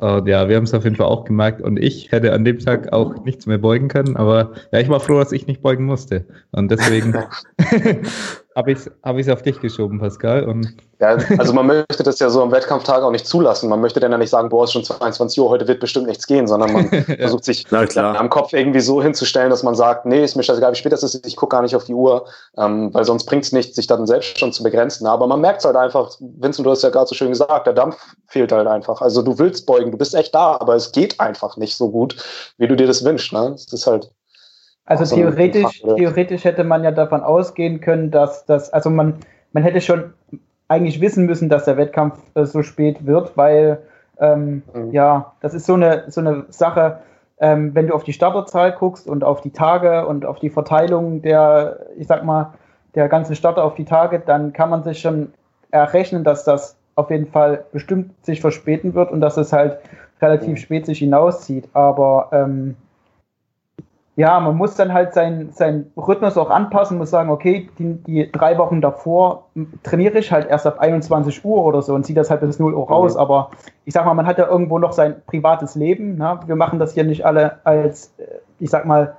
[0.00, 1.60] und ja, wir haben es auf jeden Fall auch gemerkt.
[1.60, 4.16] Und ich hätte an dem Tag auch nichts mehr beugen können.
[4.16, 6.26] Aber ja, ich war froh, dass ich nicht beugen musste.
[6.52, 7.14] Und deswegen
[8.56, 10.44] habe ich es hab ich's auf dich geschoben, Pascal.
[10.44, 13.68] Und ja, also man möchte das ja so am Wettkampftag auch nicht zulassen.
[13.68, 16.08] Man möchte dann ja nicht sagen, boah, es ist schon 22 Uhr, heute wird bestimmt
[16.08, 17.02] nichts gehen, sondern man ja.
[17.18, 20.76] versucht sich am Kopf irgendwie so hinzustellen, dass man sagt, nee, ist mir scheißegal, wie
[20.76, 22.26] spät das ist, ich gucke gar nicht auf die Uhr,
[22.58, 25.06] ähm, weil sonst bringt es nicht, sich dann selbst schon zu begrenzen.
[25.06, 27.74] Aber man merkt es halt einfach, Vincent, du hast ja gerade so schön gesagt, der
[27.74, 29.00] Dampf fehlt halt einfach.
[29.00, 32.16] Also du willst beugen, du bist echt da, aber es geht einfach nicht so gut,
[32.58, 33.32] wie du dir das wünschst.
[33.32, 33.52] Ne?
[33.52, 34.10] Das ist halt
[34.86, 39.16] also so theoretisch, theoretisch hätte man ja davon ausgehen können, dass das, also man,
[39.52, 40.12] man hätte schon
[40.68, 43.82] eigentlich wissen müssen, dass der Wettkampf äh, so spät wird, weil
[44.20, 44.92] ähm, mhm.
[44.92, 46.98] ja, das ist so eine, so eine Sache,
[47.40, 51.22] ähm, wenn du auf die Starterzahl guckst und auf die Tage und auf die Verteilung
[51.22, 52.52] der, ich sag mal,
[52.94, 55.32] der ganzen Starter auf die Tage, dann kann man sich schon
[55.70, 59.78] errechnen, dass das auf jeden Fall bestimmt sich verspäten wird und dass es halt
[60.20, 60.56] relativ mhm.
[60.56, 61.68] spät sich hinauszieht.
[61.72, 62.76] Aber ähm,
[64.20, 68.30] ja, man muss dann halt seinen sein Rhythmus auch anpassen, muss sagen, okay, die, die,
[68.30, 69.46] drei Wochen davor
[69.82, 72.74] trainiere ich halt erst ab 21 Uhr oder so und ziehe das halt bis 0
[72.74, 73.14] Uhr raus.
[73.14, 73.20] Mhm.
[73.20, 73.50] Aber
[73.86, 76.16] ich sag mal, man hat ja irgendwo noch sein privates Leben.
[76.16, 76.38] Ne?
[76.44, 78.24] Wir machen das hier nicht alle als, äh,
[78.58, 79.16] ich sag mal,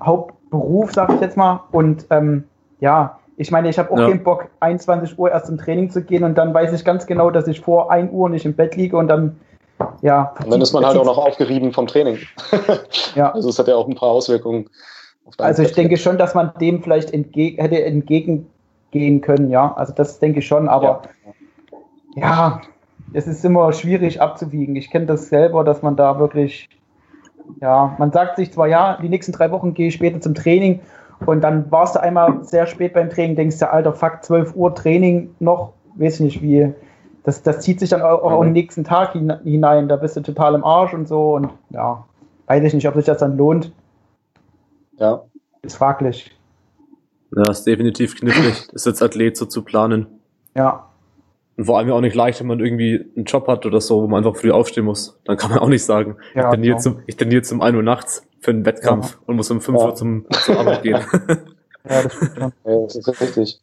[0.00, 1.64] Hauptberuf, sag ich jetzt mal.
[1.70, 2.44] Und ähm,
[2.80, 4.08] ja, ich meine, ich habe auch ja.
[4.08, 7.30] keinen Bock, 21 Uhr erst zum Training zu gehen und dann weiß ich ganz genau,
[7.30, 9.36] dass ich vor 1 Uhr nicht im Bett liege und dann
[10.02, 10.34] ja.
[10.44, 12.18] Und dann ist man halt auch noch aufgerieben vom Training.
[13.14, 13.32] ja.
[13.32, 14.68] Also es hat ja auch ein paar Auswirkungen.
[15.38, 19.74] also ich denke schon, dass man dem vielleicht entge hätte entgegengehen können, ja.
[19.74, 21.02] Also das denke ich schon, aber
[22.14, 22.60] ja, ja
[23.12, 24.76] es ist immer schwierig abzuwiegen.
[24.76, 26.68] Ich kenne das selber, dass man da wirklich,
[27.60, 30.80] ja, man sagt sich zwar, ja, die nächsten drei Wochen gehe ich später zum Training
[31.26, 34.74] und dann warst du einmal sehr spät beim Training, denkst du, alter Fuck, 12 Uhr
[34.74, 36.72] Training noch, weiß ich nicht wie,
[37.28, 38.52] das, das zieht sich dann auch, auch mhm.
[38.52, 39.86] nächsten Tag hinein.
[39.86, 41.34] Da bist du total im Arsch und so.
[41.34, 42.06] Und ja,
[42.46, 43.70] weiß ich nicht, ob sich das dann lohnt.
[44.96, 45.24] Ja.
[45.60, 46.34] Ist fraglich.
[47.36, 50.06] Ja, ist definitiv knifflig, das als Athlet so zu planen.
[50.56, 50.88] Ja.
[51.58, 54.06] Und vor allem auch nicht leicht, wenn man irgendwie einen Job hat oder so, wo
[54.06, 55.20] man einfach früh aufstehen muss.
[55.26, 56.80] Dann kann man auch nicht sagen, ja, ich, trainiere genau.
[56.80, 59.18] zum, ich trainiere zum 1 Uhr nachts für einen Wettkampf ja.
[59.26, 61.04] und muss um 5 Uhr zum, zur Arbeit gehen.
[61.90, 62.54] ja, das stimmt.
[62.64, 63.60] Ja, das ist richtig.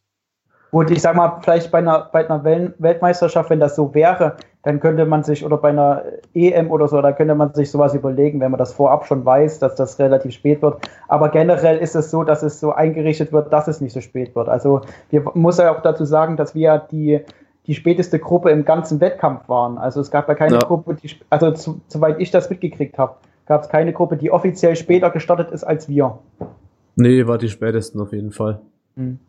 [0.75, 4.81] Gut, ich sag mal, vielleicht bei einer, bei einer Weltmeisterschaft, wenn das so wäre, dann
[4.81, 8.41] könnte man sich, oder bei einer EM oder so, da könnte man sich sowas überlegen,
[8.41, 10.85] wenn man das vorab schon weiß, dass das relativ spät wird.
[11.07, 14.35] Aber generell ist es so, dass es so eingerichtet wird, dass es nicht so spät
[14.35, 14.49] wird.
[14.49, 17.21] Also, wir muss ja auch dazu sagen, dass wir die,
[17.67, 19.77] die späteste Gruppe im ganzen Wettkampf waren.
[19.77, 20.59] Also, es gab ja keine ja.
[20.59, 24.75] Gruppe, die, also, zu, soweit ich das mitgekriegt habe, gab es keine Gruppe, die offiziell
[24.75, 26.19] später gestartet ist als wir.
[26.97, 28.59] Nee, war die spätesten auf jeden Fall.
[28.97, 29.19] Hm.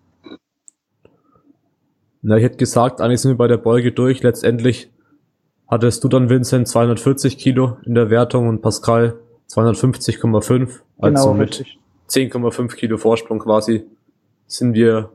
[2.28, 4.20] Na, ich hätte gesagt, eigentlich sind wir bei der Beuge durch.
[4.24, 4.90] Letztendlich
[5.68, 10.80] hattest du dann, Vincent, 240 Kilo in der Wertung und Pascal 250,5.
[10.98, 11.64] Also genau, mit
[12.10, 13.84] 10,5 Kilo Vorsprung quasi
[14.48, 15.12] sind wir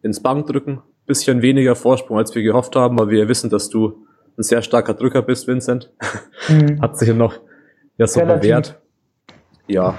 [0.00, 0.80] ins Bankdrücken.
[1.04, 4.06] Bisschen weniger Vorsprung, als wir gehofft haben, aber wir wissen, dass du
[4.38, 5.92] ein sehr starker Drücker bist, Vincent.
[6.48, 6.80] Mhm.
[6.80, 7.38] Hat sich ja noch
[7.98, 8.40] ja so Relativ.
[8.40, 8.80] bewährt.
[9.66, 9.94] Ja,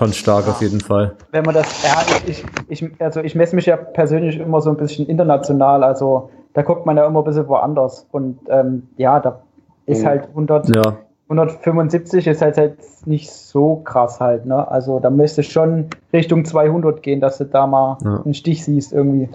[0.00, 1.14] Schon stark auf jeden Fall.
[1.30, 4.78] Wenn man das, ja, ich, ich, also ich messe mich ja persönlich immer so ein
[4.78, 8.06] bisschen international, also da guckt man ja immer ein bisschen woanders.
[8.10, 9.42] Und ähm, ja, da
[9.84, 10.06] ist mhm.
[10.06, 10.96] halt 100, ja.
[11.24, 14.66] 175 ist halt, halt nicht so krass halt, ne?
[14.66, 18.22] Also da müsste schon Richtung 200 gehen, dass du da mal ja.
[18.24, 19.28] einen Stich siehst irgendwie.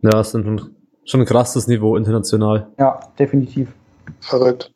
[0.00, 0.60] Ja, das ist ein,
[1.04, 2.68] schon ein krasses Niveau international.
[2.78, 3.74] Ja, definitiv.
[4.20, 4.72] Verrückt.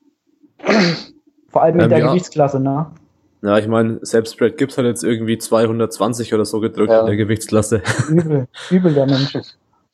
[1.46, 2.08] Vor allem in ähm, der ja.
[2.08, 2.86] Gewichtsklasse, ne?
[3.42, 7.00] Ja, ich meine, selbst Brad Gibbs hat jetzt irgendwie 220 oder so gedrückt ja.
[7.00, 7.82] in der Gewichtsklasse.
[8.08, 9.36] Übel, übel der Mensch.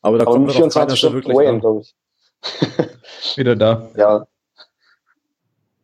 [0.03, 1.95] Aber da Aber kommt 24 Stunden wirklich Wayne, glaube ich.
[3.37, 3.89] Wieder da.
[3.97, 4.27] Ja.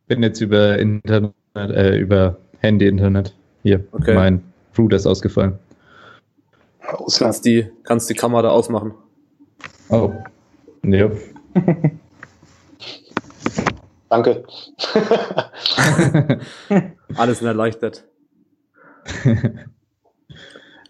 [0.07, 3.35] Bin jetzt über Internet, äh, über Handy-Internet.
[3.63, 4.15] Hier, okay.
[4.15, 4.45] mein
[4.77, 5.59] Router ist ausgefallen.
[7.19, 8.93] Kannst die, kannst die Kamera ausmachen.
[9.89, 10.13] Oh.
[10.85, 11.11] Ja.
[14.15, 14.45] Danke.
[17.17, 18.05] Alles erleichtert.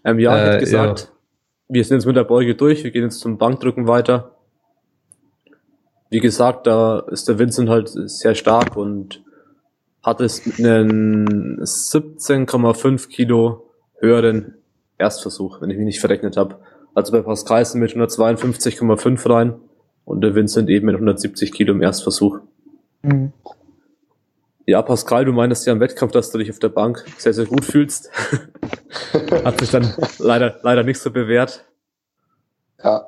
[0.03, 1.07] ähm, ja, äh, ich hätte gesagt, ja.
[1.69, 4.35] wir sind jetzt mit der Beuge durch, wir gehen jetzt zum Bankdrücken weiter.
[6.11, 9.23] Wie gesagt, da ist der Vincent halt sehr stark und
[10.03, 14.53] hattest einen 17,5 Kilo höheren
[14.99, 16.59] Erstversuch, wenn ich mich nicht verrechnet habe.
[16.93, 19.55] Also bei Pascal sind mit 152,5 rein
[20.03, 22.41] und der Vincent eben mit 170 Kilo im Erstversuch.
[23.05, 23.33] Mhm.
[24.67, 27.45] Ja, Pascal, du meinst ja im Wettkampf, dass du dich auf der Bank sehr, sehr
[27.45, 28.09] gut fühlst.
[29.43, 31.63] Hat sich dann leider, leider nicht so bewährt.
[32.83, 33.07] Ja.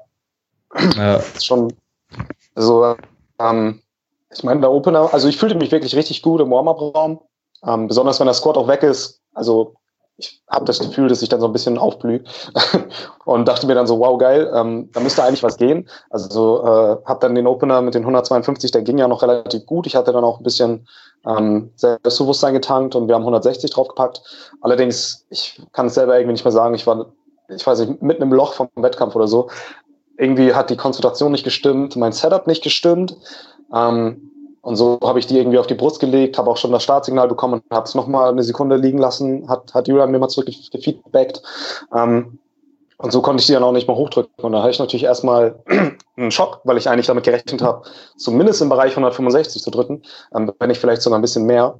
[0.96, 1.20] ja.
[1.42, 1.74] Schon,
[2.54, 2.96] also,
[3.40, 3.82] ähm,
[4.32, 7.22] ich meine, der Opener, also ich fühlte mich wirklich richtig gut im Warm-Up-Raum.
[7.66, 9.24] Ähm, besonders wenn der Squad auch weg ist.
[9.34, 9.74] Also
[10.18, 12.24] ich habe das Gefühl, dass ich dann so ein bisschen aufblühe
[13.26, 15.88] und dachte mir dann so, wow, geil, ähm, da müsste eigentlich was gehen.
[16.10, 19.66] Also so, äh, habe dann den Opener mit den 152, der ging ja noch relativ
[19.68, 19.86] gut.
[19.86, 20.88] Ich hatte dann auch ein bisschen
[21.26, 24.22] ähm, Selbstbewusstsein getankt und wir haben 160 draufgepackt.
[24.62, 27.06] Allerdings, ich kann es selber irgendwie nicht mehr sagen, ich war,
[27.50, 29.50] ich weiß nicht, mitten im Loch vom Wettkampf oder so.
[30.18, 33.16] Irgendwie hat die Konzentration nicht gestimmt, mein Setup nicht gestimmt.
[33.72, 34.32] Ähm,
[34.68, 37.30] und so habe ich die irgendwie auf die Brust gelegt, habe auch schon das Startsignal
[37.30, 41.42] bekommen und habe es nochmal eine Sekunde liegen lassen, hat, hat Julian mir mal zurückgefeedbackt.
[41.96, 42.38] Ähm,
[42.98, 44.44] und so konnte ich die dann auch nicht mehr hochdrücken.
[44.44, 45.64] Und da hatte ich natürlich erstmal
[46.18, 47.84] einen Schock, weil ich eigentlich damit gerechnet habe,
[48.18, 50.02] zumindest im Bereich 165 zu drücken,
[50.36, 51.80] ähm, wenn nicht vielleicht sogar ein bisschen mehr.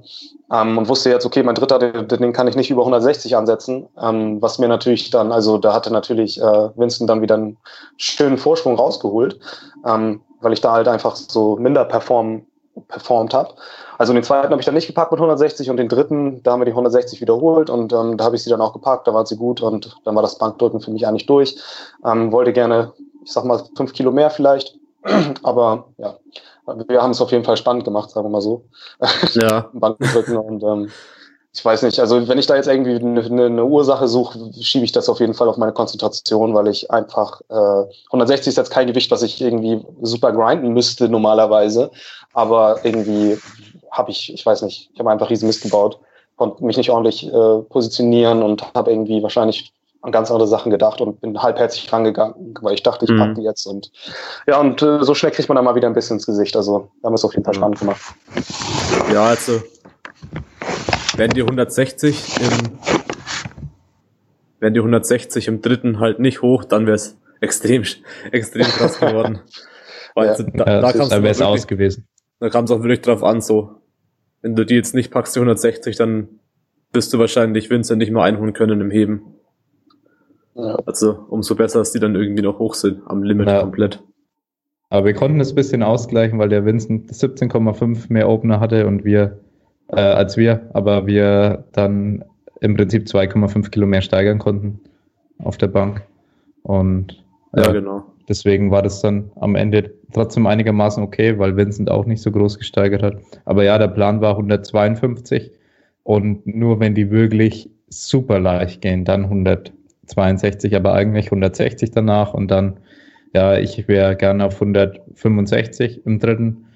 [0.50, 3.86] Ähm, und wusste jetzt, okay, mein dritter, den, den kann ich nicht über 160 ansetzen.
[4.00, 7.58] Ähm, was mir natürlich dann, also da hatte natürlich äh, Winston dann wieder einen
[7.98, 9.38] schönen Vorsprung rausgeholt,
[9.86, 12.46] ähm, weil ich da halt einfach so minder performen
[12.86, 13.54] performt habe.
[13.98, 16.60] Also den zweiten habe ich dann nicht gepackt mit 160 und den dritten, da haben
[16.60, 19.26] wir die 160 wiederholt und ähm, da habe ich sie dann auch gepackt, da war
[19.26, 21.56] sie gut und dann war das Bankdrücken für mich eigentlich durch.
[22.04, 22.92] Ähm, wollte gerne,
[23.24, 24.78] ich sag mal, fünf Kilo mehr vielleicht,
[25.42, 26.16] aber ja,
[26.86, 28.64] wir haben es auf jeden Fall spannend gemacht, sagen wir mal so.
[29.32, 29.68] Ja.
[29.72, 30.90] Bankdrücken und ähm,
[31.52, 34.92] ich weiß nicht, also wenn ich da jetzt irgendwie eine, eine Ursache suche, schiebe ich
[34.92, 38.86] das auf jeden Fall auf meine Konzentration, weil ich einfach äh, 160 ist jetzt kein
[38.86, 41.90] Gewicht, was ich irgendwie super grinden müsste normalerweise,
[42.34, 43.38] aber irgendwie
[43.90, 45.98] habe ich, ich weiß nicht, ich habe einfach riesen Mist gebaut,
[46.36, 51.00] konnte mich nicht ordentlich äh, positionieren und habe irgendwie wahrscheinlich an ganz andere Sachen gedacht
[51.00, 53.18] und bin halbherzig rangegangen, weil ich dachte, ich mhm.
[53.18, 53.90] packe die jetzt und
[54.46, 56.56] ja, und äh, so schnell kriegt man dann mal wieder ein bisschen ins Gesicht.
[56.56, 57.58] Also da haben wir es auf jeden Fall mhm.
[57.58, 58.00] spannend gemacht.
[59.12, 59.60] Ja, also
[61.18, 62.78] wenn die 160 im
[64.60, 67.84] wenn die 160 im dritten halt nicht hoch, dann wäre es extrem,
[68.32, 69.40] extrem krass geworden.
[70.14, 70.34] Weil ja.
[70.42, 72.08] da, ja, da wäre es aus gewesen.
[72.40, 73.76] Da kam es auch wirklich drauf an, so.
[74.42, 76.28] Wenn du die jetzt nicht packst, die 160, dann
[76.92, 79.22] wirst du wahrscheinlich Vincent nicht mehr einholen können im Heben.
[80.54, 80.76] Ja.
[80.86, 83.60] Also umso besser, dass die dann irgendwie noch hoch sind, am Limit ja.
[83.60, 84.02] komplett.
[84.90, 89.04] Aber wir konnten es ein bisschen ausgleichen, weil der Vincent 17,5 mehr Opener hatte und
[89.04, 89.40] wir
[89.88, 92.24] äh, als wir, aber wir dann
[92.60, 94.80] im Prinzip 2,5 Kilo mehr steigern konnten
[95.38, 96.02] auf der Bank.
[96.62, 97.24] Und
[97.54, 98.04] ja, ja, genau.
[98.28, 102.58] Deswegen war das dann am Ende trotzdem einigermaßen okay, weil Vincent auch nicht so groß
[102.58, 103.16] gesteigert hat.
[103.46, 105.50] Aber ja, der Plan war 152
[106.02, 112.50] und nur wenn die wirklich super leicht gehen, dann 162, aber eigentlich 160 danach und
[112.50, 112.78] dann,
[113.34, 116.66] ja, ich wäre gerne auf 165 im dritten,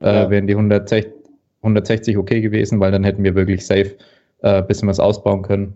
[0.00, 0.30] äh, ja.
[0.30, 1.12] wären die 160,
[1.62, 3.96] 160 okay gewesen, weil dann hätten wir wirklich safe
[4.42, 5.74] äh, bisschen was ausbauen können.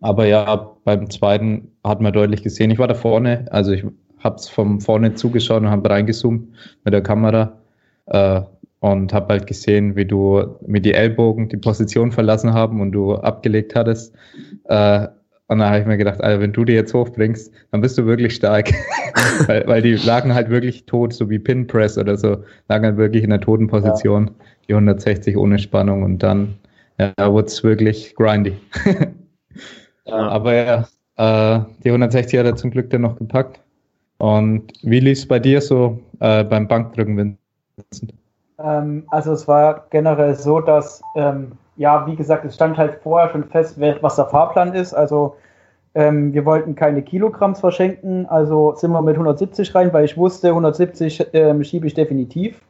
[0.00, 3.84] Aber ja, beim zweiten hat man deutlich gesehen, ich war da vorne, also ich
[4.18, 6.48] habe es von vorne zugeschaut und habe reingezoomt
[6.84, 7.58] mit der Kamera
[8.06, 8.40] äh,
[8.80, 13.14] und habe halt gesehen, wie du mit die Ellbogen die Position verlassen haben und du
[13.14, 14.14] abgelegt hattest.
[14.64, 15.08] Äh,
[15.50, 18.06] und dann habe ich mir gedacht, Alter, wenn du die jetzt hochbringst, dann bist du
[18.06, 18.70] wirklich stark.
[19.48, 22.96] weil, weil die lagen halt wirklich tot, so wie Pin Press oder so, lagen halt
[22.96, 24.44] wirklich in der toten Position, ja.
[24.68, 26.54] die 160 ohne Spannung und dann
[27.00, 28.56] ja, wurde es wirklich grindy.
[30.04, 30.28] ja.
[30.28, 30.86] Aber ja,
[31.16, 33.60] äh, die 160 hat er zum Glück dann noch gepackt.
[34.18, 38.14] Und wie lief es bei dir so äh, beim Bankdrücken, Vincent?
[38.62, 43.30] Ähm, also es war generell so, dass, ähm, ja, wie gesagt, es stand halt vorher
[43.30, 44.92] schon fest, was der Fahrplan ist.
[44.92, 45.36] Also
[45.94, 50.48] ähm, wir wollten keine Kilogramms verschenken, also sind wir mit 170 rein, weil ich wusste,
[50.48, 52.60] 170 ähm, schiebe ich definitiv.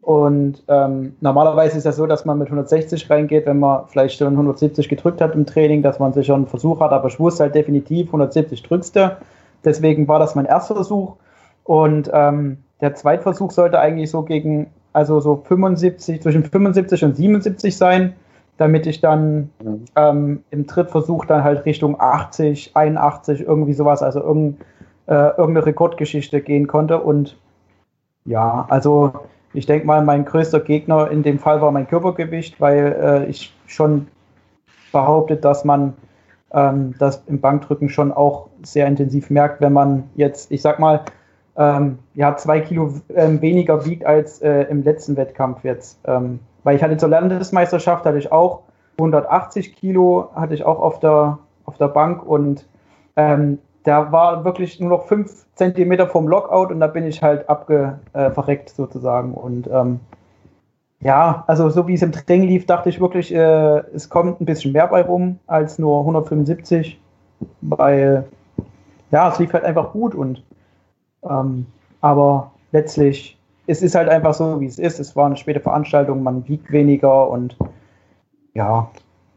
[0.00, 4.34] Und ähm, normalerweise ist ja so, dass man mit 160 reingeht, wenn man vielleicht schon
[4.34, 7.42] 170 gedrückt hat im Training, dass man sich schon einen Versuch hat, aber ich wusste
[7.42, 9.16] halt definitiv, 170 drückst du.
[9.64, 11.16] Deswegen war das mein erster Versuch.
[11.64, 17.76] Und ähm, der Zweitversuch sollte eigentlich so gegen, also so 75, zwischen 75 und 77
[17.76, 18.14] sein,
[18.56, 19.84] damit ich dann mhm.
[19.96, 24.60] ähm, im Drittversuch dann halt Richtung 80, 81, irgendwie sowas, also irgend,
[25.06, 27.00] äh, irgendeine Rekordgeschichte gehen konnte.
[27.00, 27.36] Und
[28.24, 29.12] ja, also
[29.52, 33.54] ich denke mal, mein größter Gegner in dem Fall war mein Körpergewicht, weil äh, ich
[33.66, 34.08] schon
[34.92, 35.94] behauptet, dass man
[36.52, 41.02] ähm, das im Bankdrücken schon auch sehr intensiv merkt, wenn man jetzt, ich sag mal,
[41.56, 45.98] ähm, ja, zwei Kilo ähm, weniger wiegt als äh, im letzten Wettkampf jetzt.
[46.04, 48.62] Ähm, weil ich hatte zur Landesmeisterschaft, hatte ich auch
[48.98, 52.66] 180 Kilo, hatte ich auch auf der, auf der Bank und
[53.14, 57.48] ähm, da war wirklich nur noch fünf Zentimeter vom Lockout und da bin ich halt
[57.48, 59.34] abgeverreckt äh, sozusagen.
[59.34, 60.00] Und ähm,
[60.98, 64.44] ja, also so wie es im Training lief, dachte ich wirklich, äh, es kommt ein
[64.44, 67.00] bisschen mehr bei rum als nur 175,
[67.60, 68.24] weil
[69.12, 70.42] ja, es lief halt einfach gut und
[71.22, 71.66] ähm,
[72.00, 73.35] aber letztlich,
[73.66, 75.00] es ist halt einfach so, wie es ist.
[75.00, 77.56] Es war eine späte Veranstaltung, man wiegt weniger und
[78.54, 78.90] ja,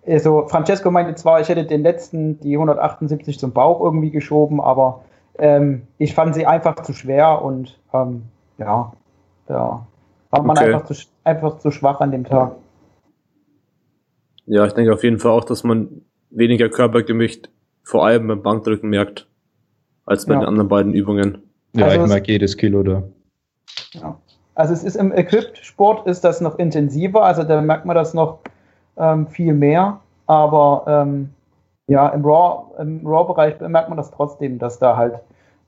[0.07, 5.03] also Francesco meinte zwar, ich hätte den letzten, die 178 zum Bauch irgendwie geschoben, aber
[5.37, 8.23] ähm, ich fand sie einfach zu schwer und ähm,
[8.57, 8.93] ja,
[9.47, 9.87] da
[10.29, 10.73] war man okay.
[10.73, 12.55] einfach, zu, einfach zu schwach an dem Tag.
[14.45, 17.51] Ja, ich denke auf jeden Fall auch, dass man weniger Körpergewicht
[17.83, 19.27] vor allem beim Bankdrücken merkt,
[20.05, 20.39] als bei ja.
[20.39, 21.39] den anderen beiden Übungen.
[21.75, 23.03] Ja, also ich mag jedes Kilo da.
[23.93, 24.17] Ja.
[24.55, 28.39] Also es ist im Equipped-Sport ist das noch intensiver, also da merkt man das noch
[28.97, 29.99] ähm, viel mehr.
[30.27, 31.29] Aber ähm,
[31.87, 35.15] ja, im Raw, im Raw-Bereich merkt man das trotzdem, dass da halt,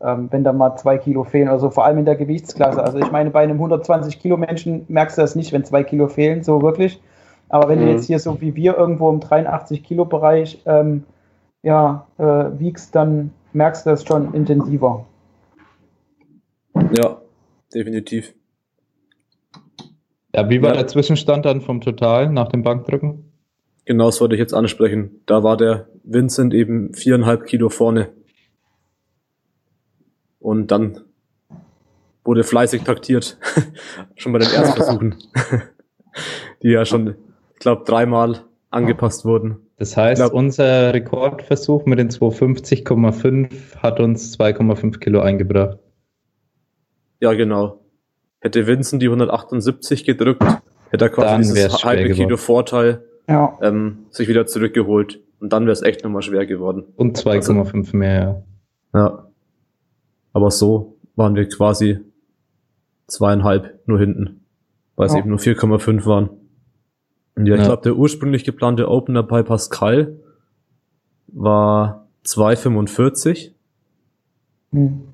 [0.02, 2.84] ähm, wenn da mal zwei Kilo fehlen oder so, vor allem in der Gewichtsklasse.
[2.84, 6.08] Also ich meine, bei einem 120 Kilo Menschen merkst du das nicht, wenn zwei Kilo
[6.08, 7.02] fehlen, so wirklich.
[7.50, 7.86] Aber wenn mhm.
[7.86, 11.06] du jetzt hier so wie wir irgendwo im 83 Kilo Bereich ähm,
[11.64, 15.06] ja, äh, wiegst, dann merkst du das schon intensiver.
[16.76, 17.21] Ja,
[17.74, 18.34] definitiv.
[20.34, 20.78] Ja, wie war ja.
[20.78, 23.32] der Zwischenstand dann vom Total nach dem Bankdrücken?
[23.86, 25.22] Genau, das wollte ich jetzt ansprechen.
[25.26, 28.10] Da war der Vincent eben viereinhalb Kilo vorne.
[30.40, 31.02] Und dann
[32.24, 33.38] wurde fleißig taktiert.
[34.16, 35.16] schon bei den Erstversuchen.
[36.64, 37.16] Die ja schon,
[37.54, 39.58] ich glaube, dreimal angepasst wurden.
[39.78, 45.80] Das heißt, glaub, unser Rekordversuch mit den 250,5 hat uns 2,5 Kilo eingebracht.
[47.22, 47.80] Ja, genau.
[48.40, 50.44] Hätte Vincent die 178 gedrückt,
[50.90, 52.18] hätte er quasi Dann dieses halbe geworden.
[52.18, 53.58] Kilo Vorteil ja.
[53.62, 55.22] ähm, sich wieder zurückgeholt.
[55.40, 56.84] Und dann wäre es echt nochmal schwer geworden.
[56.96, 58.44] Und 2,5 also, mehr,
[58.94, 59.00] ja.
[59.00, 59.28] Ja.
[60.34, 62.00] Aber so waren wir quasi
[63.08, 64.46] zweieinhalb nur hinten,
[64.96, 65.20] weil es ja.
[65.20, 66.30] eben nur 4,5 waren.
[67.36, 70.20] Und ja, ich glaube, der ursprünglich geplante Opener bei Pascal
[71.28, 73.52] war 2,45.
[74.72, 75.11] Hm.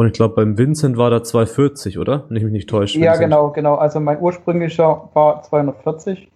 [0.00, 2.24] Und ich glaube, beim Vincent war da 240, oder?
[2.28, 2.98] Wenn ich mich nicht täusche.
[2.98, 3.74] Ja, genau, genau.
[3.74, 6.26] Also mein ursprünglicher war 240.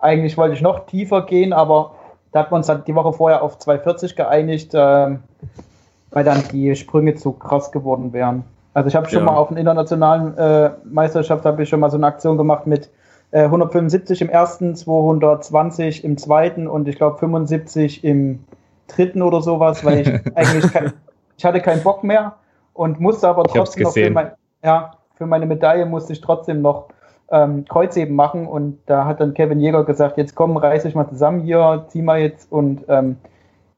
[0.00, 1.94] Eigentlich wollte ich noch tiefer gehen, aber
[2.32, 6.74] da hat man uns dann die Woche vorher auf 240 geeinigt, äh, weil dann die
[6.74, 8.42] Sprünge zu krass geworden wären.
[8.72, 9.26] Also ich habe schon ja.
[9.26, 12.90] mal auf einer internationalen äh, Meisterschaft habe ich schon mal so eine Aktion gemacht mit
[13.30, 18.40] äh, 175 im ersten, 220 im zweiten und ich glaube 75 im
[18.88, 20.92] dritten oder sowas, weil ich eigentlich kein,
[21.38, 22.34] ich hatte keinen Bock mehr
[22.74, 24.32] und musste aber trotzdem noch für, mein,
[24.62, 26.88] ja, für meine Medaille musste ich trotzdem noch
[27.30, 31.08] ähm, Kreuzheben machen und da hat dann Kevin Jäger gesagt, jetzt komm, reiß dich mal
[31.08, 33.16] zusammen hier, zieh mal jetzt und ähm,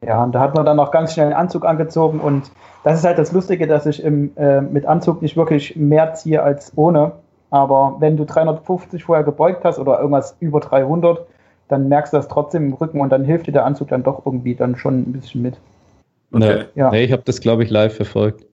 [0.05, 2.51] ja, und da hat man dann auch ganz schnell einen Anzug angezogen und
[2.85, 6.43] das ist halt das Lustige, dass ich im, äh, mit Anzug nicht wirklich mehr ziehe
[6.43, 7.13] als ohne.
[7.51, 11.27] Aber wenn du 350 vorher gebeugt hast oder irgendwas über 300,
[11.69, 14.25] dann merkst du das trotzdem im Rücken und dann hilft dir der Anzug dann doch
[14.25, 15.57] irgendwie dann schon ein bisschen mit.
[16.33, 16.65] Okay.
[16.75, 16.91] Ja.
[16.91, 18.46] Nee, ich habe das, glaube ich, live verfolgt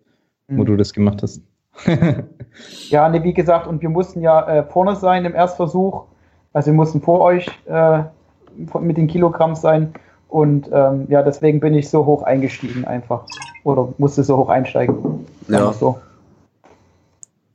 [0.47, 0.65] wo mhm.
[0.65, 1.41] du das gemacht hast.
[2.89, 6.03] ja, ne, wie gesagt, und wir mussten ja äh, vorne sein im Erstversuch.
[6.53, 8.03] Also wir mussten vor euch äh,
[8.79, 9.93] mit den Kilogramm sein.
[10.27, 13.25] Und ähm, ja, deswegen bin ich so hoch eingestiegen einfach.
[13.63, 15.25] Oder musste so hoch einsteigen.
[15.47, 15.73] Ja.
[15.73, 15.99] So.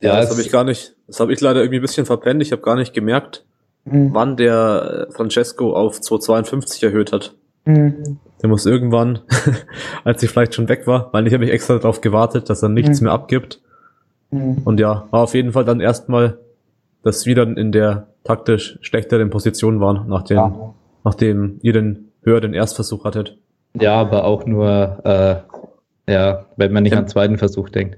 [0.01, 0.95] Ja, das habe ich gar nicht.
[1.07, 2.41] Das habe ich leider irgendwie ein bisschen verpennt.
[2.41, 3.45] Ich habe gar nicht gemerkt,
[3.85, 4.13] mhm.
[4.13, 7.35] wann der äh, Francesco auf 252 erhöht hat.
[7.69, 8.17] Mhm.
[8.41, 9.19] Der muss irgendwann,
[10.03, 12.69] als ich vielleicht schon weg war, weil ich habe mich extra darauf gewartet, dass er
[12.69, 13.05] nichts mhm.
[13.05, 13.61] mehr abgibt.
[14.31, 14.61] Mhm.
[14.63, 16.39] Und ja, war auf jeden Fall dann erstmal,
[17.03, 20.73] dass wir dann in der taktisch schlechteren Position waren, nachdem, ja.
[21.03, 23.37] nachdem ihr den höheren Erstversuch hattet.
[23.79, 26.99] Ja, aber auch nur, äh, ja, wenn man nicht ja.
[26.99, 27.97] an den zweiten Versuch denkt.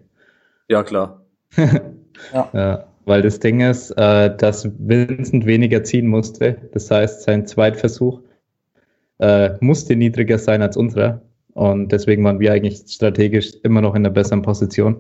[0.68, 1.22] Ja, klar.
[2.34, 2.50] ja.
[2.54, 2.84] ja.
[3.06, 6.58] Weil das Ding ist, äh, dass Vincent weniger ziehen musste.
[6.74, 8.22] Das heißt, sein Zweitversuch
[9.22, 11.22] äh, musste niedriger sein als unsere.
[11.54, 14.96] Und deswegen waren wir eigentlich strategisch immer noch in einer besseren Position.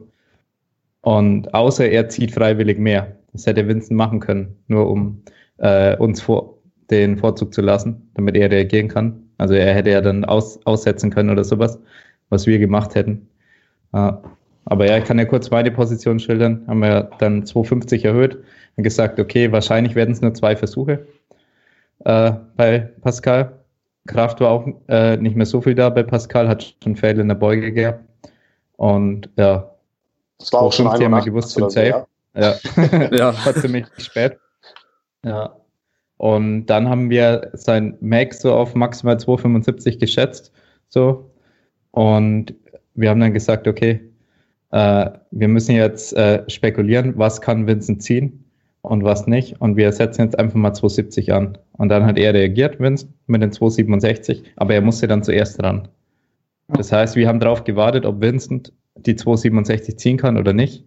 [1.01, 3.15] Und außer er zieht freiwillig mehr.
[3.34, 5.24] Das hätte Vincent machen können, nur um
[5.57, 6.57] äh, uns vor,
[6.89, 9.24] den Vorzug zu lassen, damit er reagieren kann.
[9.38, 11.80] Also er hätte ja dann aus, aussetzen können oder sowas,
[12.30, 13.28] was wir gemacht hätten.
[13.93, 14.11] Äh,
[14.65, 16.63] aber ja, ich kann ja kurz meine Position schildern.
[16.67, 18.38] Haben wir dann 250 erhöht
[18.76, 21.07] und gesagt, okay, wahrscheinlich werden es nur zwei Versuche
[22.05, 23.61] äh, bei Pascal.
[24.08, 27.28] Kraft war auch äh, nicht mehr so viel da bei Pascal, hat schon Fälle in
[27.28, 28.04] der Beuge gehabt.
[28.78, 29.72] Und ja,
[30.39, 32.08] das war auch schon einmal gewusst, sind safe.
[32.34, 33.10] Ja, ja.
[33.12, 33.45] ja.
[33.45, 34.38] war ziemlich spät.
[35.24, 35.56] Ja.
[36.18, 40.52] Und dann haben wir sein Max so auf maximal 2,75 geschätzt.
[40.89, 41.32] So.
[41.91, 42.54] Und
[42.95, 44.02] wir haben dann gesagt, okay,
[44.72, 48.41] äh, wir müssen jetzt äh, spekulieren, was kann Vincent ziehen
[48.82, 49.61] und was nicht.
[49.61, 51.57] Und wir setzen jetzt einfach mal 270 an.
[51.73, 55.88] Und dann hat er reagiert, Vincent, mit den 267, aber er musste dann zuerst ran.
[56.67, 60.86] Das heißt, wir haben darauf gewartet, ob Vincent die 267 ziehen kann oder nicht.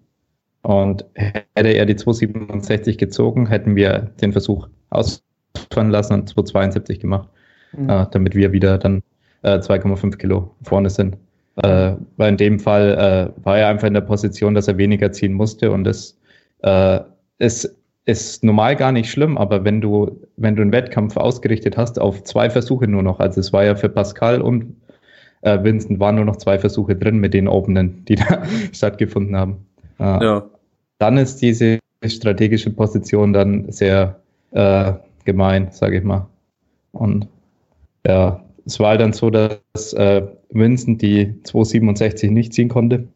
[0.63, 7.29] Und hätte er die 267 gezogen, hätten wir den Versuch ausfahren lassen und 272 gemacht,
[7.77, 7.91] mhm.
[7.91, 9.03] äh, damit wir wieder dann
[9.43, 11.19] äh, 2,5 Kilo vorne sind.
[11.57, 15.13] Äh, weil in dem Fall äh, war er einfach in der Position, dass er weniger
[15.13, 16.19] ziehen musste und das
[16.63, 17.01] äh,
[17.39, 17.77] ist,
[18.07, 22.23] ist normal gar nicht schlimm, aber wenn du, wenn du einen Wettkampf ausgerichtet hast auf
[22.25, 24.77] zwei Versuche nur noch, also es war ja für Pascal und
[25.41, 28.43] äh, Vincent waren nur noch zwei Versuche drin mit den Openen, die da
[28.73, 29.67] stattgefunden haben.
[29.99, 30.45] Äh, ja.
[30.99, 34.21] Dann ist diese strategische Position dann sehr
[34.53, 34.93] äh,
[35.25, 36.27] gemein, sage ich mal.
[36.93, 37.27] Und
[38.07, 43.09] ja, es war halt dann so, dass äh, Vincent die 267 nicht ziehen konnte.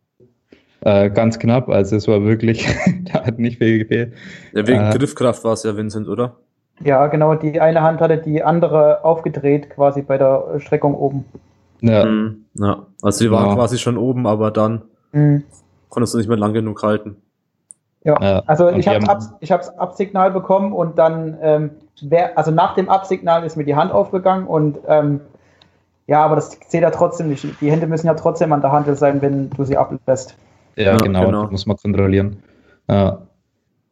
[0.81, 2.67] Äh, ganz knapp, also es war wirklich,
[3.13, 4.15] da hat nicht viel gefehlt.
[4.53, 6.37] Ja, wegen äh, Griffkraft war es ja Vincent, oder?
[6.85, 11.25] Ja, genau, die eine Hand hatte die andere aufgedreht, quasi bei der Streckung oben.
[11.81, 12.05] Ja.
[12.05, 12.87] Mhm, ja.
[13.03, 13.55] Also die waren ja.
[13.55, 15.43] quasi schon oben, aber dann mhm.
[15.89, 17.17] konntest du nicht mehr lang genug halten.
[18.05, 18.43] Ja, ja.
[18.47, 21.71] also ich habe Ab, ich hab's Absignal bekommen und dann, ähm,
[22.01, 25.21] wer, also nach dem Absignal ist mir die Hand aufgegangen und ähm,
[26.07, 27.45] ja, aber das zählt ja trotzdem nicht.
[27.61, 30.37] Die Hände müssen ja trotzdem an der Hand sein, wenn du sie ablässt.
[30.79, 31.51] Ja, ja genau, genau.
[31.51, 32.43] muss man kontrollieren.
[32.89, 33.27] Ja,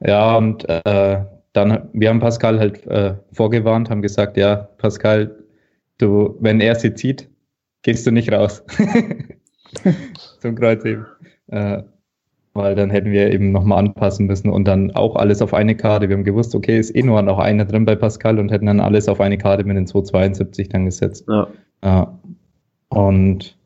[0.00, 5.34] ja und äh, dann, wir haben Pascal halt äh, vorgewarnt, haben gesagt, ja, Pascal,
[5.98, 7.28] du, wenn er sie zieht,
[7.82, 8.62] gehst du nicht raus.
[10.40, 11.06] Zum Kreuzheben.
[11.48, 11.82] Äh,
[12.56, 16.08] weil dann hätten wir eben nochmal anpassen müssen und dann auch alles auf eine Karte.
[16.08, 18.80] Wir haben gewusst, okay, ist eh nur noch einer drin bei Pascal und hätten dann
[18.80, 21.26] alles auf eine Karte mit den 272 dann gesetzt.
[21.28, 21.48] Ja.
[21.84, 22.18] ja.
[22.88, 23.58] Und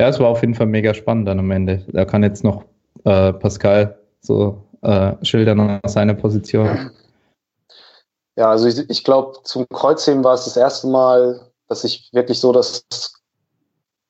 [0.00, 1.84] ja, es war auf jeden Fall mega spannend dann am Ende.
[1.88, 2.64] Da kann jetzt noch
[3.04, 6.90] äh, Pascal so äh, schildern seiner Position.
[8.36, 12.40] Ja, also ich, ich glaube, zum Kreuzheben war es das erste Mal, dass ich wirklich
[12.40, 12.84] so das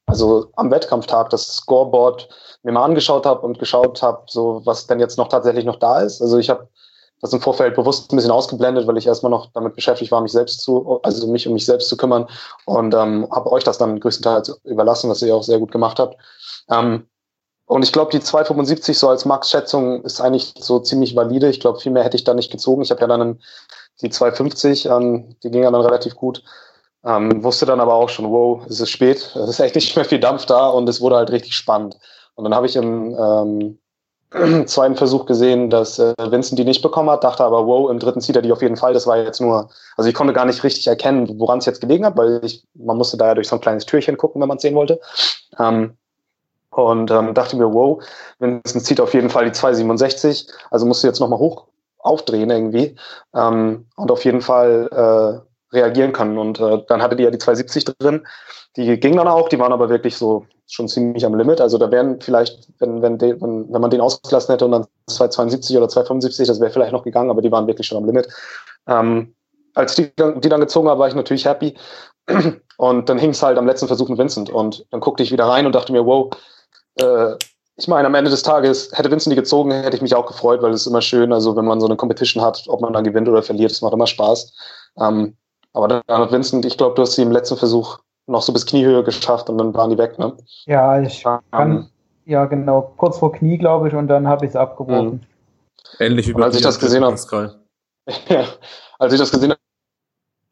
[0.06, 2.28] also am Wettkampftag das Scoreboard
[2.62, 6.00] mir mal angeschaut habe und geschaut habe, so was denn jetzt noch tatsächlich noch da
[6.00, 6.20] ist.
[6.20, 6.68] Also ich habe
[7.24, 10.32] das im Vorfeld bewusst ein bisschen ausgeblendet, weil ich erstmal noch damit beschäftigt war, mich
[10.32, 12.28] selbst zu, also mich um mich selbst zu kümmern
[12.66, 16.18] und ähm, habe euch das dann größtenteils überlassen, was ihr auch sehr gut gemacht habt.
[16.70, 17.06] Ähm,
[17.64, 21.48] und ich glaube, die 275 so als Max-Schätzung ist eigentlich so ziemlich valide.
[21.48, 22.82] Ich glaube, viel mehr hätte ich da nicht gezogen.
[22.82, 23.40] Ich habe ja dann
[24.02, 26.44] die 250, ähm, die ging ja dann relativ gut.
[27.06, 30.04] Ähm, wusste dann aber auch schon, wow, es ist spät, es ist echt nicht mehr
[30.04, 31.98] viel Dampf da und es wurde halt richtig spannend.
[32.34, 33.78] Und dann habe ich im ähm,
[34.66, 38.20] zweiten Versuch gesehen, dass äh, Vincent die nicht bekommen hat, dachte aber, wow, im dritten
[38.20, 38.92] zieht er die auf jeden Fall.
[38.92, 42.04] Das war jetzt nur, also ich konnte gar nicht richtig erkennen, woran es jetzt gelegen
[42.04, 44.56] hat, weil ich, man musste da ja durch so ein kleines Türchen gucken, wenn man
[44.56, 45.00] es sehen wollte.
[45.58, 45.96] Ähm,
[46.70, 48.02] und ähm, dachte mir, wow,
[48.40, 51.66] Vincent zieht auf jeden Fall die 267, also musst du jetzt nochmal hoch
[51.98, 52.96] aufdrehen irgendwie.
[53.34, 54.88] Ähm, und auf jeden Fall
[55.44, 56.38] äh, reagieren kann.
[56.38, 58.26] Und äh, dann hatte die ja die 270 drin.
[58.76, 61.60] Die ging dann auch, die waren aber wirklich so schon ziemlich am Limit.
[61.60, 64.86] Also da wären vielleicht, wenn, wenn, de, wenn, wenn man den ausgelassen hätte und dann
[65.08, 68.28] 272 oder 275, das wäre vielleicht noch gegangen, aber die waren wirklich schon am Limit.
[68.88, 69.34] Ähm,
[69.74, 71.74] als die, die dann gezogen habe, war ich natürlich happy.
[72.76, 74.50] Und dann hing es halt am letzten Versuch mit Vincent.
[74.50, 76.30] Und dann guckte ich wieder rein und dachte mir, wow,
[77.00, 77.36] äh,
[77.76, 80.62] ich meine, am Ende des Tages hätte Vincent die gezogen, hätte ich mich auch gefreut,
[80.62, 83.04] weil es ist immer schön, also wenn man so eine Competition hat, ob man dann
[83.04, 84.54] gewinnt oder verliert, es macht immer Spaß.
[85.00, 85.36] Ähm,
[85.74, 88.64] aber dann hat Vincent, ich glaube, du hast sie im letzten Versuch noch so bis
[88.64, 90.34] Kniehöhe geschafft und dann waren die weg, ne?
[90.64, 91.90] Ja, ich um, kann,
[92.24, 95.10] ja genau, kurz vor Knie, glaube ich, und dann habe ich es abgebrochen.
[95.10, 95.20] Mhm.
[95.98, 97.16] Ähnlich wie bei als ich das gesehen habe.
[98.28, 98.44] ja,
[98.98, 99.60] als ich das gesehen habe,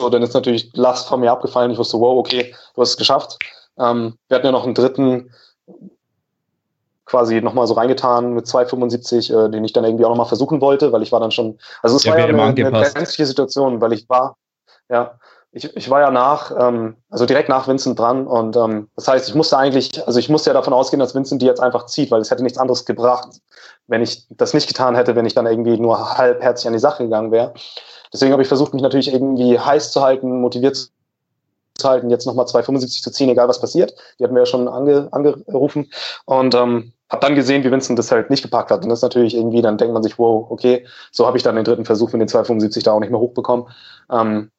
[0.01, 1.71] so, dann ist natürlich Last von mir abgefallen.
[1.71, 3.39] Ich wusste, wow, okay, du hast es geschafft.
[3.79, 5.31] Ähm, wir hatten ja noch einen dritten
[7.05, 10.93] quasi nochmal so reingetan mit 2,75, äh, den ich dann irgendwie auch nochmal versuchen wollte,
[10.93, 13.93] weil ich war dann schon, also es ja, war ja eine, eine brenzliche Situation, weil
[13.93, 14.37] ich war,
[14.89, 15.19] ja,
[15.53, 19.29] ich, ich war ja nach, ähm, also direkt nach Vincent dran und ähm, das heißt,
[19.29, 22.11] ich musste eigentlich, also ich musste ja davon ausgehen, dass Vincent die jetzt einfach zieht,
[22.11, 23.29] weil es hätte nichts anderes gebracht,
[23.87, 27.05] wenn ich das nicht getan hätte, wenn ich dann irgendwie nur halbherzig an die Sache
[27.05, 27.53] gegangen wäre.
[28.13, 30.91] Deswegen habe ich versucht, mich natürlich irgendwie heiß zu halten, motiviert
[31.79, 33.95] zu halten, jetzt nochmal 2,75 zu ziehen, egal was passiert.
[34.19, 35.91] Die hatten wir ja schon ange, angerufen
[36.25, 38.85] und ähm, habe dann gesehen, wie Vincent das halt nicht gepackt hat.
[38.85, 41.57] Und das ist natürlich irgendwie, dann denkt man sich, wow, okay, so habe ich dann
[41.57, 43.67] den dritten Versuch mit den 2,75 da auch nicht mehr hochbekommen.
[44.11, 44.51] Ähm,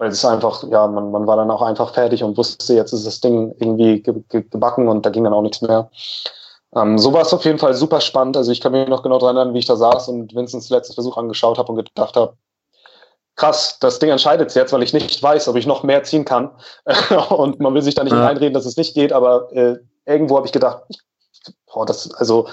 [0.00, 3.06] weil es einfach, ja, man, man war dann auch einfach fertig und wusste, jetzt ist
[3.06, 5.90] das Ding irgendwie ge ge gebacken und da ging dann auch nichts mehr.
[6.74, 8.34] Ähm, so war es auf jeden Fall super spannend.
[8.38, 10.94] Also ich kann mich noch genau daran erinnern, wie ich da saß und Vincents letzten
[10.94, 12.32] Versuch angeschaut habe und gedacht habe,
[13.36, 16.50] krass, das Ding entscheidet jetzt, weil ich nicht weiß, ob ich noch mehr ziehen kann.
[17.28, 18.24] und man will sich da nicht ja.
[18.24, 19.76] reinreden, dass es nicht geht, aber äh,
[20.06, 21.00] irgendwo habe ich gedacht, ich,
[21.72, 22.46] boah, das, also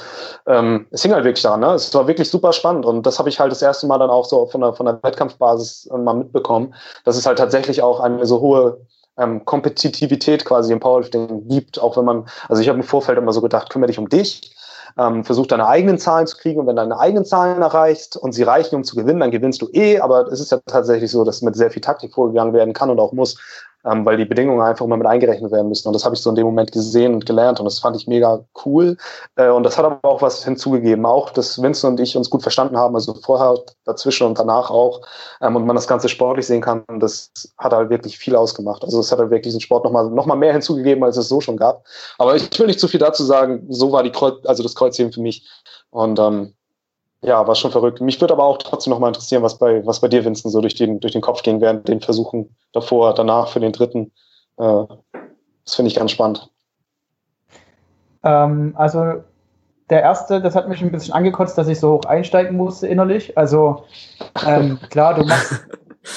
[0.45, 1.73] ähm, es hing halt wirklich daran, ne?
[1.73, 4.25] Es war wirklich super spannend und das habe ich halt das erste Mal dann auch
[4.25, 6.73] so von der, von der Wettkampfbasis äh, mal mitbekommen,
[7.03, 8.85] dass es halt tatsächlich auch eine so hohe
[9.17, 13.33] ähm, Kompetitivität quasi im Powerlifting gibt, auch wenn man, also ich habe im Vorfeld immer
[13.33, 14.55] so gedacht, kümmere dich um dich,
[14.97, 18.43] ähm, versuch deine eigenen Zahlen zu kriegen und wenn deine eigenen Zahlen erreichst und sie
[18.43, 21.41] reichen, um zu gewinnen, dann gewinnst du eh, aber es ist ja tatsächlich so, dass
[21.41, 23.37] mit sehr viel Taktik vorgegangen werden kann und auch muss,
[23.85, 25.87] ähm, weil die Bedingungen einfach immer mit eingerechnet werden müssen.
[25.87, 28.07] Und das habe ich so in dem Moment gesehen und gelernt und das fand ich
[28.07, 28.97] mega cool.
[29.35, 32.41] Äh, und das hat aber auch was hinzugegeben, auch, dass Vincent und ich uns gut
[32.41, 35.01] verstanden haben, also vorher, dazwischen und danach auch.
[35.41, 38.83] Ähm, und man das Ganze sportlich sehen kann, das hat halt wirklich viel ausgemacht.
[38.83, 41.41] Also es hat halt wirklich diesen Sport nochmal noch mal mehr hinzugegeben, als es so
[41.41, 41.85] schon gab.
[42.17, 45.11] Aber ich will nicht zu viel dazu sagen, so war die Kreuz, also das Kreuzheben
[45.11, 45.47] für mich.
[45.89, 46.53] Und ähm,
[47.21, 47.99] ja, war schon verrückt.
[48.01, 50.61] Mich würde aber auch trotzdem noch mal interessieren, was bei, was bei dir, Vincent, so
[50.61, 54.11] durch den, durch den Kopf ging während den Versuchen davor, danach für den dritten.
[54.57, 54.83] Äh,
[55.65, 56.49] das finde ich ganz spannend.
[58.23, 59.23] Ähm, also
[59.89, 63.37] der erste, das hat mich ein bisschen angekotzt, dass ich so hoch einsteigen musste innerlich.
[63.37, 63.85] Also
[64.45, 65.65] ähm, klar, du machst,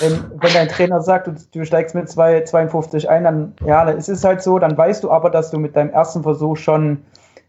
[0.00, 4.08] wenn, wenn, dein Trainer sagt, du, du steigst mit 2,52 ein, dann ja, dann ist
[4.08, 7.04] es halt so, dann weißt du aber, dass du mit deinem ersten Versuch schon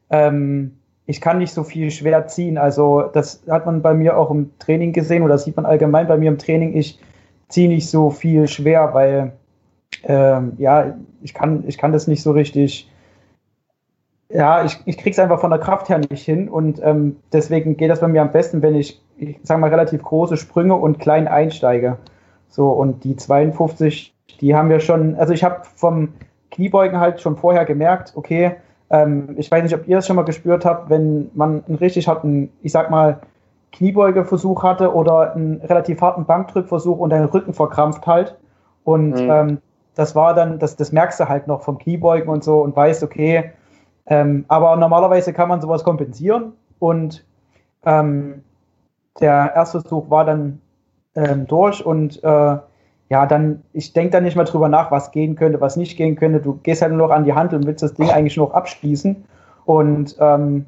[0.09, 0.77] ähm,
[1.11, 2.57] ich kann nicht so viel schwer ziehen.
[2.57, 6.15] Also das hat man bei mir auch im Training gesehen oder sieht man allgemein bei
[6.15, 6.73] mir im Training.
[6.73, 6.99] Ich
[7.49, 9.33] ziehe nicht so viel schwer, weil
[10.05, 12.89] ähm, ja, ich kann, ich kann das nicht so richtig.
[14.29, 17.91] Ja, ich, ich krieg's einfach von der Kraft her nicht hin und ähm, deswegen geht
[17.91, 21.27] das bei mir am besten, wenn ich, ich sag mal, relativ große Sprünge und klein
[21.27, 21.97] einsteige.
[22.47, 26.13] So, und die 52, die haben wir schon, also ich habe vom
[26.51, 28.55] Kniebeugen halt schon vorher gemerkt, okay,
[28.91, 32.07] ähm, ich weiß nicht, ob ihr es schon mal gespürt habt, wenn man einen richtig
[32.07, 33.21] harten, ich sag mal,
[33.71, 38.37] Kniebeugeversuch hatte oder einen relativ harten Bankdrückversuch und deinen Rücken verkrampft halt.
[38.83, 39.31] Und mhm.
[39.31, 39.57] ähm,
[39.95, 43.03] das war dann, das, das merkst du halt noch vom Kniebeugen und so und weißt,
[43.03, 43.51] okay,
[44.07, 47.25] ähm, aber normalerweise kann man sowas kompensieren und
[47.85, 48.43] ähm,
[49.19, 50.61] der erste Versuch war dann
[51.15, 52.57] ähm, durch und äh,
[53.11, 56.15] ja, dann, ich denke da nicht mal drüber nach, was gehen könnte, was nicht gehen
[56.15, 56.39] könnte.
[56.39, 58.53] Du gehst halt nur noch an die Hand und willst das Ding eigentlich nur noch
[58.53, 59.25] abschließen.
[59.65, 60.65] Und ähm,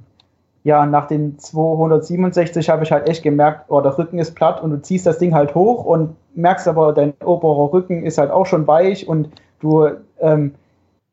[0.66, 4.72] ja, nach den 267 habe ich halt echt gemerkt, oh, der Rücken ist platt und
[4.72, 8.46] du ziehst das Ding halt hoch und merkst aber, dein oberer Rücken ist halt auch
[8.46, 9.30] schon weich und
[9.62, 9.88] du,
[10.20, 10.54] ähm,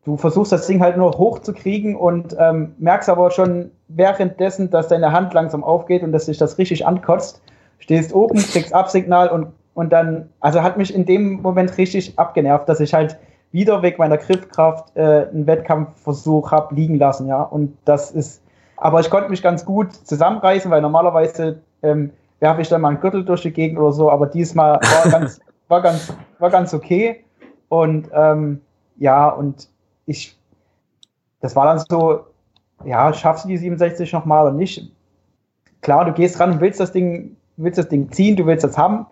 [0.04, 5.12] du versuchst das Ding halt nur hochzukriegen und ähm, merkst aber schon währenddessen, dass deine
[5.12, 7.40] Hand langsam aufgeht und dass sich das richtig ankotzt.
[7.78, 12.68] Stehst oben, kriegst Absignal und und dann, also hat mich in dem Moment richtig abgenervt,
[12.68, 13.18] dass ich halt
[13.52, 17.42] wieder wegen meiner Griffkraft äh, einen Wettkampfversuch habe liegen lassen, ja.
[17.42, 18.42] Und das ist,
[18.76, 23.00] aber ich konnte mich ganz gut zusammenreißen, weil normalerweise ähm, werfe ich dann mal einen
[23.00, 27.24] Gürtel durch die Gegend oder so, aber diesmal war ganz, war ganz, war ganz okay.
[27.68, 28.60] Und ähm,
[28.96, 29.68] ja, und
[30.06, 30.36] ich,
[31.40, 32.26] das war dann so,
[32.84, 34.90] ja, schaffst du die 67 nochmal oder nicht?
[35.80, 39.06] Klar, du gehst ran, willst das Ding, willst das Ding ziehen, du willst das haben.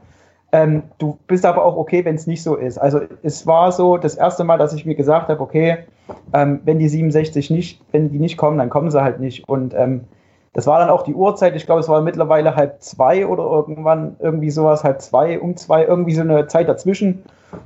[0.50, 2.78] Ähm, du bist aber auch okay, wenn es nicht so ist.
[2.78, 5.78] Also es war so das erste Mal, dass ich mir gesagt habe, okay,
[6.32, 9.46] ähm, wenn die 67 nicht, wenn die nicht kommen, dann kommen sie halt nicht.
[9.46, 10.04] Und ähm,
[10.54, 14.16] das war dann auch die Uhrzeit, ich glaube, es war mittlerweile halb zwei oder irgendwann
[14.20, 17.22] irgendwie sowas, halb zwei, um zwei, irgendwie so eine Zeit dazwischen.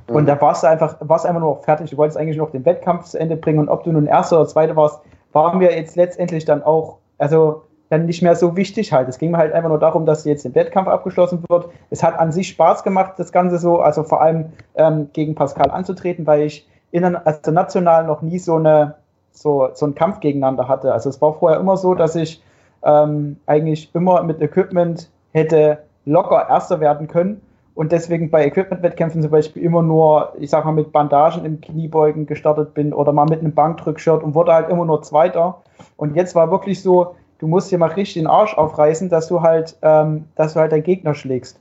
[0.07, 0.27] Und mhm.
[0.27, 1.89] da warst du einfach, warst einfach nur noch fertig.
[1.89, 4.47] Du wolltest eigentlich noch den Wettkampf zu Ende bringen und ob du nun erster oder
[4.47, 4.99] zweiter warst,
[5.31, 7.63] waren wir jetzt letztendlich dann auch, also
[7.93, 9.07] dann nicht mehr so wichtig halt.
[9.07, 11.69] Es ging mir halt einfach nur darum, dass jetzt der Wettkampf abgeschlossen wird.
[11.89, 15.69] Es hat an sich Spaß gemacht, das Ganze so, also vor allem ähm, gegen Pascal
[15.69, 18.95] anzutreten, weil ich in, also noch nie so eine
[19.31, 20.93] so, so einen Kampf gegeneinander hatte.
[20.93, 22.41] Also es war vorher immer so, dass ich
[22.83, 27.41] ähm, eigentlich immer mit Equipment hätte locker Erster werden können
[27.75, 32.27] und deswegen bei Equipment-Wettkämpfen zum Beispiel immer nur, ich sag mal, mit Bandagen im Kniebeugen
[32.27, 35.61] gestartet bin oder mal mit einem Bankdrückshirt und wurde halt immer nur Zweiter.
[35.97, 39.41] Und jetzt war wirklich so, du musst dir mal richtig den Arsch aufreißen, dass du
[39.41, 41.59] halt, ähm, dass du halt deinen Gegner schlägst.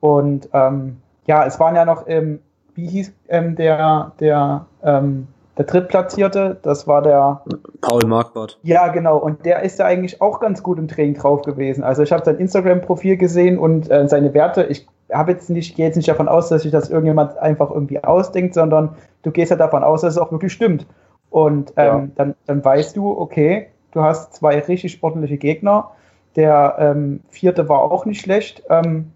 [0.00, 2.40] Und ähm, ja, es waren ja noch, ähm,
[2.74, 7.42] wie hieß ähm, der, der, ähm, der Drittplatzierte, das war der
[7.80, 8.58] Paul Marquardt.
[8.64, 9.18] Ja, genau.
[9.18, 11.84] Und der ist ja eigentlich auch ganz gut im Training drauf gewesen.
[11.84, 14.64] Also ich habe sein Instagram-Profil gesehen und äh, seine Werte.
[14.64, 18.02] Ich habe jetzt nicht, gehe jetzt nicht davon aus, dass sich das irgendjemand einfach irgendwie
[18.02, 20.86] ausdenkt, sondern du gehst ja davon aus, dass es auch wirklich stimmt.
[21.28, 22.08] Und ähm, ja.
[22.16, 25.90] dann, dann weißt du, okay, Du hast zwei richtig sportliche Gegner.
[26.36, 29.12] Der ähm, vierte war auch nicht schlecht, ähm,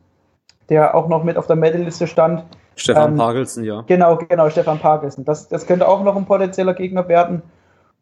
[0.68, 2.44] der auch noch mit auf der Medalliste stand.
[2.76, 3.84] Stefan ähm, Pagelsen, ja.
[3.86, 5.24] Genau, genau, Stefan Pagelsen.
[5.24, 7.42] Das, das könnte auch noch ein potenzieller Gegner werden.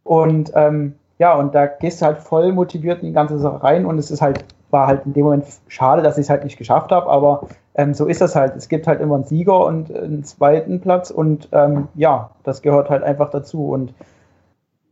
[0.03, 3.85] Und ähm, ja, und da gehst du halt voll motiviert in die ganze Sache rein
[3.85, 6.57] und es ist halt war halt in dem Moment schade, dass ich es halt nicht
[6.57, 8.57] geschafft habe, aber ähm, so ist das halt.
[8.57, 12.91] Es gibt halt immer einen Sieger und einen zweiten Platz und ähm, ja, das gehört
[12.91, 13.95] halt einfach dazu und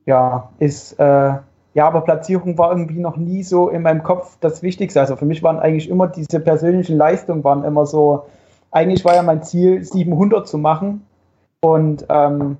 [0.06, 1.32] ja, ist, äh,
[1.74, 5.00] ja, aber Platzierung war irgendwie noch nie so in meinem Kopf das Wichtigste.
[5.00, 8.26] Also für mich waren eigentlich immer diese persönlichen Leistungen waren immer so,
[8.72, 11.06] eigentlich war ja mein Ziel 700 zu machen.
[11.60, 12.56] Und ähm,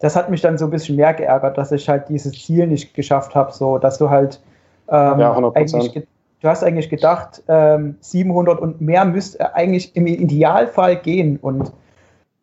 [0.00, 2.94] das hat mich dann so ein bisschen mehr geärgert, dass ich halt dieses Ziel nicht
[2.94, 4.40] geschafft habe, so dass du halt
[4.88, 6.06] ähm, ja, eigentlich,
[6.40, 11.38] du hast eigentlich gedacht, ähm, 700 und mehr müsste eigentlich im Idealfall gehen.
[11.40, 11.72] Und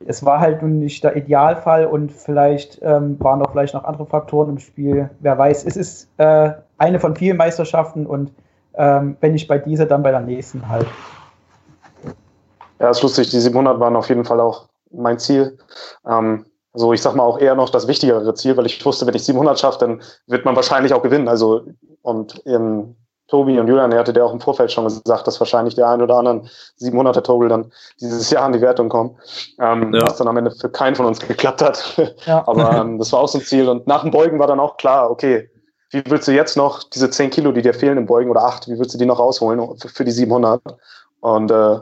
[0.05, 4.05] es war halt nun nicht der Idealfall und vielleicht ähm, waren auch vielleicht noch andere
[4.05, 5.09] Faktoren im Spiel.
[5.19, 8.31] Wer weiß, es ist äh, eine von vielen Meisterschaften und
[8.75, 10.85] ähm, wenn ich bei dieser, dann bei der nächsten halt.
[12.79, 13.29] Ja, ist lustig.
[13.31, 15.57] Die 700 waren auf jeden Fall auch mein Ziel.
[16.07, 19.15] Ähm, so, ich sag mal auch eher noch das wichtigere Ziel, weil ich wusste, wenn
[19.15, 21.27] ich 700 schaffe, dann wird man wahrscheinlich auch gewinnen.
[21.27, 21.65] Also,
[22.03, 22.95] und im
[23.28, 26.01] Tobi und Julian, der hatte der auch im Vorfeld schon gesagt, dass wahrscheinlich der ein
[26.01, 26.49] oder anderen
[26.80, 29.17] 700er Togel dann dieses Jahr an die Wertung kommen,
[29.59, 30.01] ähm, ja.
[30.01, 31.97] was dann am Ende für keinen von uns geklappt hat.
[32.25, 32.43] Ja.
[32.47, 33.67] Aber ähm, das war auch so ein Ziel.
[33.67, 35.49] Und nach dem Beugen war dann auch klar, okay,
[35.91, 38.67] wie willst du jetzt noch diese 10 Kilo, die dir fehlen im Beugen oder 8,
[38.67, 40.61] wie willst du die noch rausholen für, für die 700?
[41.19, 41.80] Und äh,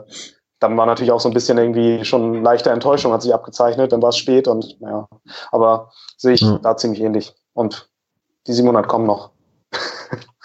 [0.58, 4.02] dann war natürlich auch so ein bisschen irgendwie schon leichte Enttäuschung hat sich abgezeichnet, dann
[4.02, 5.06] war es spät und ja,
[5.52, 6.58] aber sehe ich ja.
[6.62, 7.34] da ziemlich ähnlich.
[7.52, 7.90] Und
[8.46, 9.30] die 700 kommen noch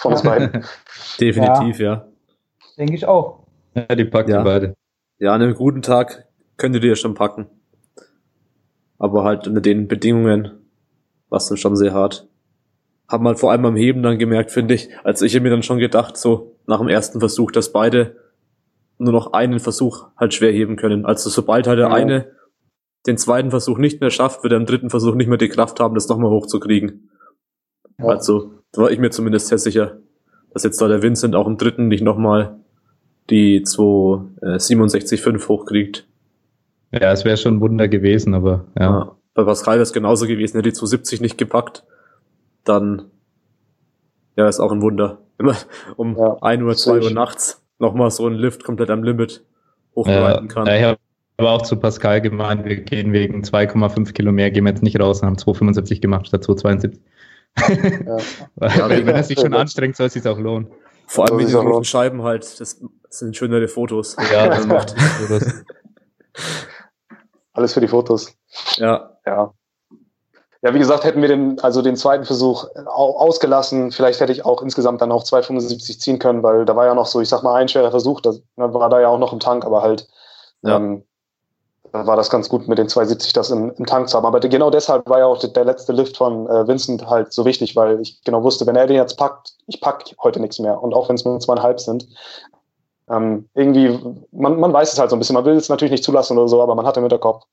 [0.02, 0.66] von uns beiden.
[1.20, 1.94] Definitiv, ja.
[1.94, 2.08] ja.
[2.78, 3.46] Denke ich auch.
[3.76, 4.44] Ja, die packen ja.
[4.44, 4.76] beide.
[5.20, 6.26] Ja, an einem guten Tag
[6.58, 7.48] könnt ihr die ja schon packen.
[8.98, 10.52] Aber halt unter den Bedingungen
[11.30, 12.28] war es dann schon sehr hart.
[13.08, 15.80] Haben halt vor allem am Heben dann gemerkt, finde ich, als ich mir dann schon
[15.80, 18.16] gedacht, so nach dem ersten Versuch, dass beide
[18.98, 21.06] nur noch einen Versuch halt schwer heben können.
[21.06, 21.94] Also sobald halt der ja.
[21.94, 22.32] eine
[23.08, 25.80] den zweiten Versuch nicht mehr schafft, wird er im dritten Versuch nicht mehr die Kraft
[25.80, 27.10] haben, das nochmal hochzukriegen.
[27.98, 28.06] Ja.
[28.06, 29.98] Also, da war ich mir zumindest sehr sicher,
[30.54, 32.60] dass jetzt da der Vincent auch im dritten nicht nochmal
[33.30, 36.08] die 267,5 äh, hochkriegt.
[36.92, 38.84] Ja, es wäre schon ein Wunder gewesen, aber ja.
[38.84, 41.84] ja bei Pascal wäre es genauso gewesen, hätte die 270 nicht gepackt,
[42.64, 43.04] dann
[44.36, 45.20] ja, ist auch ein Wunder.
[45.38, 45.56] Immer
[45.96, 49.44] um ja, 1 Uhr, 2 Uhr nachts nochmal so einen Lift komplett am Limit
[49.96, 50.68] hochbreiten kann.
[50.68, 51.00] Ja, ich habe
[51.38, 55.00] aber auch zu Pascal gemeint, wir gehen wegen 2,5 Kilo mehr, gehen wir jetzt nicht
[55.00, 57.00] raus und haben 2,75 gemacht statt 2,72.
[57.58, 58.18] Ja.
[58.68, 60.72] ja, wenn er sich schon anstrengt, soll es sich auch lohnen.
[61.08, 64.16] Vor allem mit diesen roten Scheiben halt, das sind schönere Fotos.
[64.32, 65.54] Ja, das macht Fotos.
[67.54, 68.34] Alles für die Fotos.
[68.78, 69.18] Ja.
[69.26, 69.54] Ja.
[70.64, 74.62] Ja, wie gesagt, hätten wir den, also den zweiten Versuch ausgelassen, vielleicht hätte ich auch
[74.62, 77.56] insgesamt dann auch 2,75 ziehen können, weil da war ja noch so, ich sag mal,
[77.56, 80.08] ein schwerer Versuch, das war da ja auch noch im Tank, aber halt,
[80.62, 80.78] ja.
[80.78, 81.04] ähm,
[81.92, 84.26] war das ganz gut mit den 2,70 das im, im, Tank zu haben.
[84.26, 87.76] Aber genau deshalb war ja auch der letzte Lift von äh, Vincent halt so wichtig,
[87.76, 90.82] weil ich genau wusste, wenn er den jetzt packt, ich pack heute nichts mehr.
[90.82, 92.08] Und auch wenn es nur zweieinhalb sind,
[93.10, 94.00] ähm, irgendwie,
[94.32, 96.48] man, man weiß es halt so ein bisschen, man will es natürlich nicht zulassen oder
[96.48, 97.46] so, aber man hat im Hinterkopf,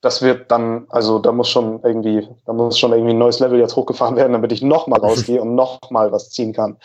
[0.00, 3.58] das wird dann, also da muss schon irgendwie, da muss schon irgendwie ein neues Level
[3.58, 6.78] jetzt hochgefahren werden, damit ich nochmal rausgehe und nochmal was ziehen kann.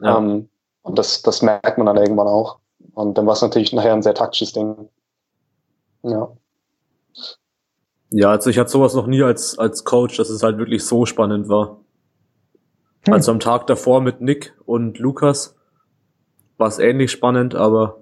[0.00, 0.18] Ja.
[0.18, 0.48] Ähm,
[0.82, 2.58] und das, das merkt man dann irgendwann auch.
[2.94, 4.88] Und dann war es natürlich nachher ein sehr taktisches Ding.
[6.02, 6.30] Ja.
[8.10, 11.06] Ja, also ich hatte sowas noch nie als, als Coach, dass es halt wirklich so
[11.06, 11.78] spannend war.
[13.06, 13.14] Hm.
[13.14, 15.56] Also am Tag davor mit Nick und Lukas
[16.58, 17.96] war es ähnlich spannend, aber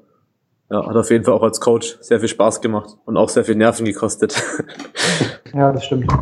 [0.71, 3.45] ja, hat auf jeden Fall auch als Coach sehr viel Spaß gemacht und auch sehr
[3.45, 4.43] viel Nerven gekostet.
[5.55, 6.13] Ja, das stimmt.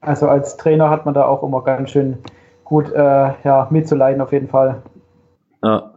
[0.00, 2.18] Also als Trainer hat man da auch immer ganz schön
[2.62, 4.84] gut äh, ja, mitzuleiden, auf jeden Fall.
[5.60, 5.94] Ja.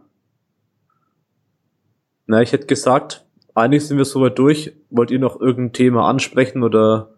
[2.26, 3.24] Na, ich hätte gesagt,
[3.54, 4.76] eigentlich sind wir soweit durch.
[4.90, 7.13] Wollt ihr noch irgendein Thema ansprechen oder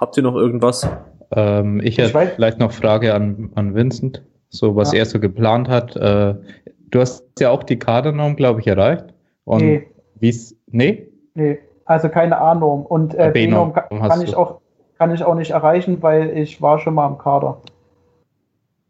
[0.00, 0.88] habt ihr noch irgendwas?
[1.30, 5.00] Ähm, ich hätte ich vielleicht noch Frage an, an Vincent, so was ja.
[5.00, 5.94] er so geplant hat.
[5.94, 6.34] Äh,
[6.90, 9.04] du hast ja auch die Kadernorm, glaube ich, erreicht.
[9.44, 9.86] Und nee.
[10.18, 10.56] Wie's?
[10.66, 11.08] Nee?
[11.34, 12.84] Nee, also keine Ahnung.
[12.84, 14.60] Und äh, B-Norm kann, kann ich auch
[15.00, 17.56] kann ich auch nicht erreichen, weil ich war schon mal im Kader.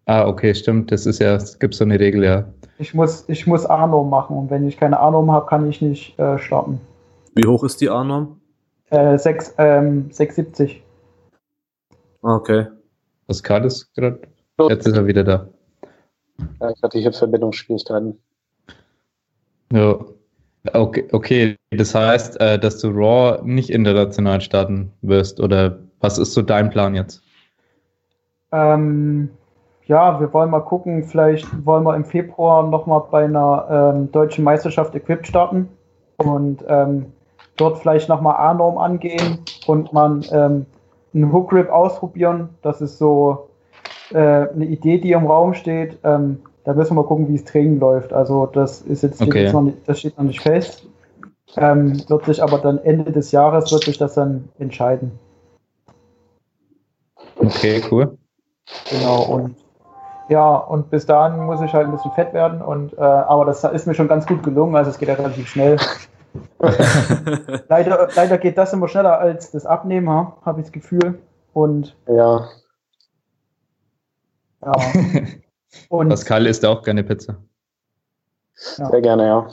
[0.07, 0.91] Ah, okay, stimmt.
[0.91, 2.47] Das ist ja, es gibt so eine Regel, ja.
[2.79, 6.19] Ich muss, ich muss A-Norm machen und wenn ich keine A-Norm habe, kann ich nicht
[6.19, 6.81] äh, starten.
[7.37, 8.41] Wie hoch ist die A-Norm?
[8.91, 10.83] Äh, 6, ähm, 670.
[12.23, 12.67] Ah, okay.
[13.27, 14.21] Pascal ist gerade.
[14.69, 15.49] Jetzt ist er wieder da.
[16.61, 18.19] Ja, ich hatte hier Verbindungsschwierigkeiten.
[19.73, 19.99] Ja.
[20.75, 26.35] Okay, okay, das heißt, äh, dass du Raw nicht international starten wirst oder was ist
[26.35, 27.23] so dein Plan jetzt?
[28.53, 29.31] Ähm,
[29.87, 34.45] ja, wir wollen mal gucken, vielleicht wollen wir im Februar nochmal bei einer ähm, deutschen
[34.45, 35.69] Meisterschaft Equip starten
[36.19, 37.07] und ähm,
[37.57, 40.67] dort vielleicht nochmal A-Norm angehen und man ähm,
[41.15, 42.51] einen Hook Grip ausprobieren.
[42.63, 43.49] Das ist so
[44.11, 45.99] äh, eine Idee, die im Raum steht.
[46.05, 48.13] Ähm, da müssen wir mal gucken, wie es Training läuft.
[48.13, 49.45] Also das ist jetzt, Okay.
[49.45, 50.87] jetzt noch nicht, das steht noch nicht fest.
[51.57, 55.19] Ähm, wird sich aber dann Ende des Jahres wird sich das dann entscheiden.
[57.37, 58.17] Okay, cool.
[58.91, 59.57] Genau, und
[60.29, 63.65] ja, und bis dahin muss ich halt ein bisschen fett werden und äh, aber das
[63.65, 65.77] ist mir schon ganz gut gelungen, also es geht ja relativ schnell.
[67.69, 71.19] leider, leider geht das immer schneller als das Abnehmen, ha, habe ich das Gefühl.
[71.53, 72.49] Und Ja,
[74.63, 74.73] ja.
[75.89, 77.37] Und Pascal isst auch gerne Pizza.
[78.55, 79.51] sehr gerne, ja.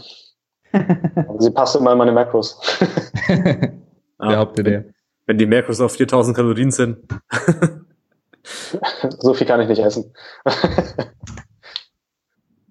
[1.15, 2.59] Aber sie passt immer in meine Macros.
[4.19, 4.29] Ja.
[4.29, 4.85] Behauptet er.
[5.27, 6.97] Wenn die Macros auf 4000 Kalorien sind.
[9.19, 10.11] so viel kann ich nicht essen.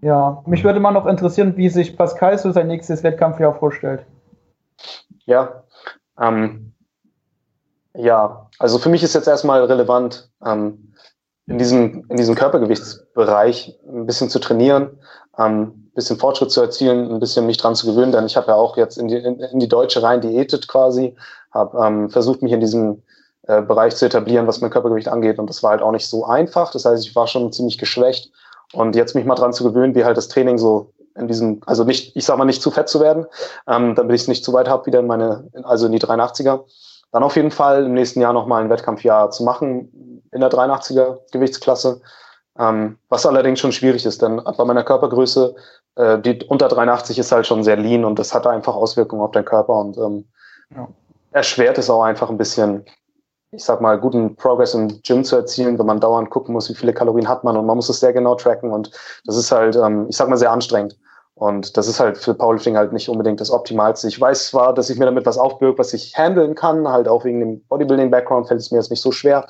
[0.02, 4.04] Ja, mich würde mal noch interessieren, wie sich Pascal so sein nächstes Wettkampfjahr vorstellt.
[5.24, 5.64] Ja,
[6.20, 6.72] ähm,
[7.94, 10.92] ja, also für mich ist jetzt erstmal relevant, ähm,
[11.46, 14.98] in diesem, in diesem Körpergewichtsbereich ein bisschen zu trainieren,
[15.38, 18.48] ähm, ein bisschen Fortschritt zu erzielen, ein bisschen mich dran zu gewöhnen, denn ich habe
[18.48, 21.16] ja auch jetzt in die, in, in die Deutsche rein diätet quasi,
[21.52, 23.02] habe ähm, versucht, mich in diesem
[23.42, 26.24] äh, Bereich zu etablieren, was mein Körpergewicht angeht und das war halt auch nicht so
[26.26, 28.32] einfach, das heißt, ich war schon ziemlich geschwächt
[28.72, 31.84] und jetzt mich mal dran zu gewöhnen, wie halt das Training so in diesem, also
[31.84, 33.26] nicht, ich sag mal nicht zu fett zu werden,
[33.66, 36.64] ähm, damit ich es nicht zu weit habe, wieder in meine, also in die 83er.
[37.12, 41.18] Dann auf jeden Fall im nächsten Jahr nochmal ein Wettkampfjahr zu machen in der 83er
[41.32, 42.00] Gewichtsklasse.
[42.58, 45.54] Ähm, was allerdings schon schwierig ist, denn bei meiner Körpergröße,
[45.96, 49.32] äh, die unter 83 ist halt schon sehr lean und das hat einfach Auswirkungen auf
[49.32, 50.24] den Körper und ähm,
[50.74, 50.88] Ja.
[51.32, 52.84] erschwert es auch einfach ein bisschen,
[53.52, 56.74] ich sag mal, guten Progress im Gym zu erzielen, wenn man dauernd gucken muss, wie
[56.74, 58.90] viele Kalorien hat man und man muss es sehr genau tracken und
[59.24, 60.96] das ist halt, ähm, ich sag mal, sehr anstrengend.
[61.34, 64.08] Und das ist halt für Powerlifting halt nicht unbedingt das Optimalste.
[64.08, 67.24] Ich weiß zwar, dass ich mir damit was aufbürge, was ich handeln kann, halt auch
[67.24, 69.46] wegen dem Bodybuilding-Background fällt es mir jetzt nicht so schwer.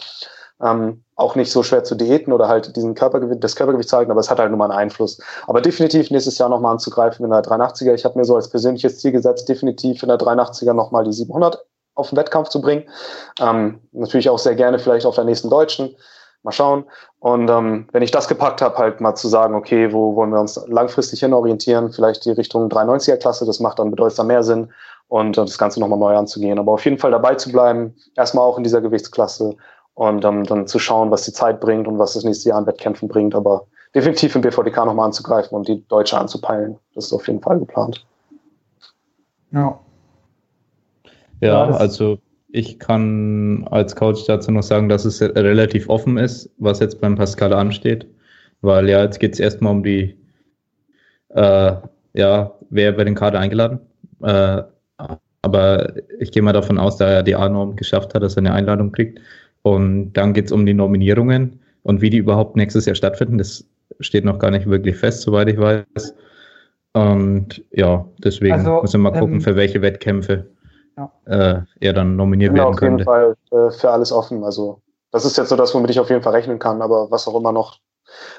[0.60, 4.10] Ähm, auch nicht so schwer zu diäten oder halt diesen Körpergewicht, das Körpergewicht zu halten,
[4.10, 5.20] aber es hat halt nur mal einen Einfluss.
[5.46, 7.94] Aber definitiv nächstes Jahr nochmal anzugreifen in der 83er.
[7.94, 11.64] Ich habe mir so als persönliches Ziel gesetzt, definitiv in der 83er nochmal die 700
[11.96, 12.84] auf den Wettkampf zu bringen.
[13.40, 15.96] Ähm, natürlich auch sehr gerne vielleicht auf der nächsten Deutschen.
[16.42, 16.84] Mal schauen.
[17.18, 20.38] Und ähm, wenn ich das gepackt habe, halt mal zu sagen, okay, wo wollen wir
[20.38, 21.90] uns langfristig hin orientieren?
[21.90, 24.72] Vielleicht die Richtung 390er Klasse, das macht dann bedeutsam mehr Sinn
[25.08, 26.60] und äh, das Ganze nochmal neu anzugehen.
[26.60, 29.56] Aber auf jeden Fall dabei zu bleiben, erstmal auch in dieser Gewichtsklasse
[29.94, 32.66] und ähm, dann zu schauen, was die Zeit bringt und was das nächste Jahr an
[32.66, 33.34] Wettkämpfen bringt.
[33.34, 36.78] Aber definitiv im BVDK nochmal anzugreifen und die Deutsche anzupeilen.
[36.94, 38.06] Das ist auf jeden Fall geplant.
[39.50, 39.78] Ja.
[41.40, 42.18] Ja, Ja, also
[42.48, 47.16] ich kann als Coach dazu noch sagen, dass es relativ offen ist, was jetzt beim
[47.16, 48.06] Pascal ansteht.
[48.62, 50.16] Weil ja, jetzt geht es erstmal um die,
[51.30, 51.72] äh,
[52.14, 53.80] ja, wer bei den Kader eingeladen.
[54.22, 54.62] Äh,
[55.42, 58.52] aber ich gehe mal davon aus, da er die A-Norm geschafft hat, dass er eine
[58.52, 59.20] Einladung kriegt.
[59.62, 63.38] Und dann geht es um die Nominierungen und wie die überhaupt nächstes Jahr stattfinden.
[63.38, 63.64] Das
[64.00, 66.14] steht noch gar nicht wirklich fest, soweit ich weiß.
[66.94, 70.46] Und ja, deswegen Also, müssen wir mal gucken, ähm, für welche Wettkämpfe
[70.96, 71.10] Ja.
[71.26, 73.04] äh, er dann nominiert bin werden auf jeden könnte.
[73.04, 74.44] Fall äh, für alles offen.
[74.44, 74.80] Also
[75.12, 76.82] das ist jetzt so das, womit ich auf jeden Fall rechnen kann.
[76.82, 77.78] Aber was auch immer noch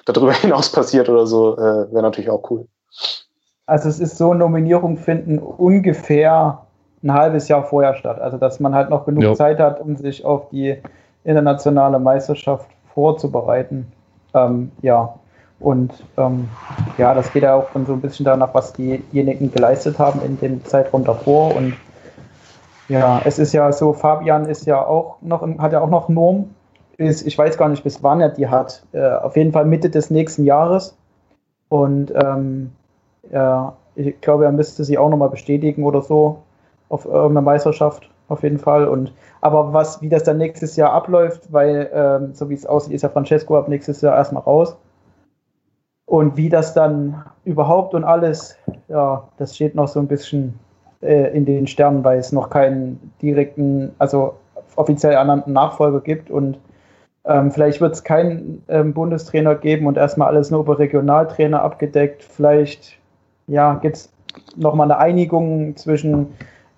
[0.06, 2.68] darüber hinaus passiert oder so, äh, wäre natürlich auch cool.
[3.66, 6.66] Also es ist so, Nominierungen finden ungefähr
[7.04, 8.20] ein halbes Jahr vorher statt.
[8.20, 9.34] Also dass man halt noch genug Ja.
[9.36, 10.82] Zeit hat, um sich auf die
[11.24, 13.92] internationale Meisterschaft vorzubereiten.
[14.34, 15.14] Ähm, ja.
[15.60, 16.48] Und ähm,
[16.98, 20.40] ja, das geht ja auch dann so ein bisschen danach, was diejenigen geleistet haben in
[20.40, 21.56] dem Zeitraum davor.
[21.56, 21.74] Und
[22.90, 26.50] ja, es ist ja so, Fabian ist ja auch noch, hat ja auch noch Norm.
[26.98, 28.84] Ist, ich weiß gar nicht, bis wann er die hat.
[28.92, 30.98] Äh, auf jeden Fall Mitte des nächsten Jahres.
[31.70, 32.72] Und ähm,
[33.32, 36.40] ja, ich glaube, er müsste sie auch nochmal bestätigen oder so
[36.90, 38.88] auf irgendeiner Meisterschaft auf jeden Fall.
[38.88, 39.12] Und
[39.42, 43.02] aber was, wie das dann nächstes Jahr abläuft, weil ähm, so wie es aussieht, ist
[43.02, 44.76] ja Francesco ab nächstes Jahr erstmal raus.
[46.06, 48.56] Und wie das dann überhaupt und alles,
[48.88, 50.58] ja, das steht noch so ein bisschen
[51.02, 54.34] äh, in den Sternen, weil es noch keinen direkten, also
[54.76, 56.58] offiziell ernannten Nachfolger gibt und
[57.26, 62.24] ähm, vielleicht wird es keinen ähm, Bundestrainer geben und erstmal alles nur über Regionaltrainer abgedeckt.
[62.24, 62.98] Vielleicht
[63.48, 64.14] ja, gibt es
[64.56, 66.28] nochmal eine Einigung zwischen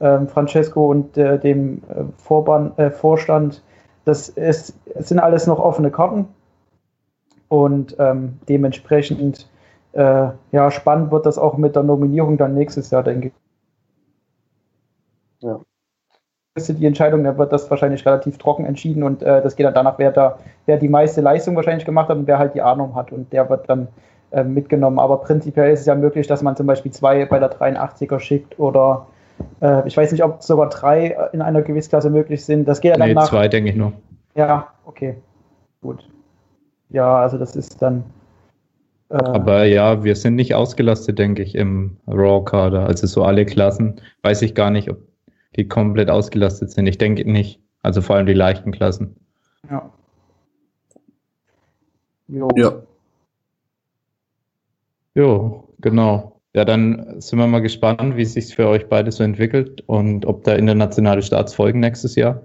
[0.02, 3.62] ähm, Francesco und äh, dem äh, Vorband, äh, Vorstand.
[4.06, 6.28] Das ist, sind alles noch offene Karten
[7.48, 9.48] und ähm, dementsprechend
[9.94, 13.32] äh, ja, spannend wird das auch mit der Nominierung dann nächstes Jahr, denke
[15.42, 15.60] Ja.
[16.56, 19.74] Ist Die Entscheidung, da wird das wahrscheinlich relativ trocken entschieden und äh, das geht dann
[19.74, 22.96] danach, wer da, wer die meiste Leistung wahrscheinlich gemacht hat und wer halt die Ahnung
[22.96, 23.88] hat und der wird dann
[24.32, 25.00] äh, mitgenommen.
[25.00, 28.60] Aber prinzipiell ist es ja möglich, dass man zum Beispiel zwei bei der 83er schickt
[28.60, 29.08] oder
[29.62, 32.68] äh, ich weiß nicht, ob sogar drei in einer Gewichtsklasse möglich sind.
[32.68, 33.30] Das geht ja dann Nee, nach.
[33.30, 33.94] zwei denke ich nur.
[34.36, 35.16] Ja, okay.
[35.82, 36.08] Gut.
[36.90, 38.04] Ja, also das ist dann.
[39.10, 42.86] Äh, Aber ja, wir sind nicht ausgelastet, denke ich, im Raw-Kader.
[42.86, 44.98] Also so alle Klassen, weiß ich gar nicht, ob
[45.60, 46.88] die komplett ausgelastet sind.
[46.88, 47.62] Ich denke nicht.
[47.84, 49.16] Also vor allem die leichten Klassen.
[49.70, 49.92] Ja.
[52.28, 52.48] Jo.
[52.56, 52.82] Ja.
[55.16, 56.40] Jo, genau.
[56.54, 60.26] Ja, dann sind wir mal gespannt, wie es sich für euch beide so entwickelt und
[60.26, 62.42] ob da internationale Starts folgen nächstes Jahr.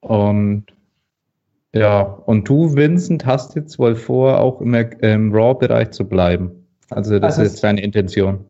[0.00, 0.66] Und
[1.72, 6.66] ja, und du, Vincent, hast jetzt wohl vor, auch im, im Raw-Bereich zu bleiben.
[6.90, 8.44] Also das also ist jetzt deine Intention.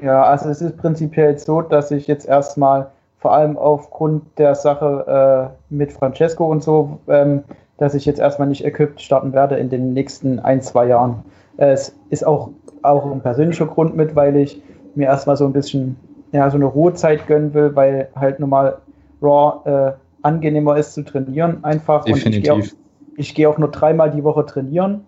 [0.00, 2.90] Ja, also es ist prinzipiell so, dass ich jetzt erstmal
[3.20, 7.44] vor allem aufgrund der Sache äh, mit Francesco und so, ähm,
[7.76, 11.22] dass ich jetzt erstmal nicht equipped starten werde in den nächsten ein, zwei Jahren.
[11.56, 12.50] Es ist auch
[12.82, 14.62] auch ein persönlicher Grund mit, weil ich
[14.94, 15.96] mir erstmal so ein bisschen
[16.32, 18.78] ja, so eine Ruhezeit gönnen will, weil halt normal
[19.20, 19.92] Raw äh,
[20.22, 22.04] angenehmer ist zu trainieren einfach.
[22.04, 22.52] Definitiv.
[22.52, 22.76] Und
[23.16, 25.06] ich gehe auch, geh auch, nur dreimal die Woche trainieren.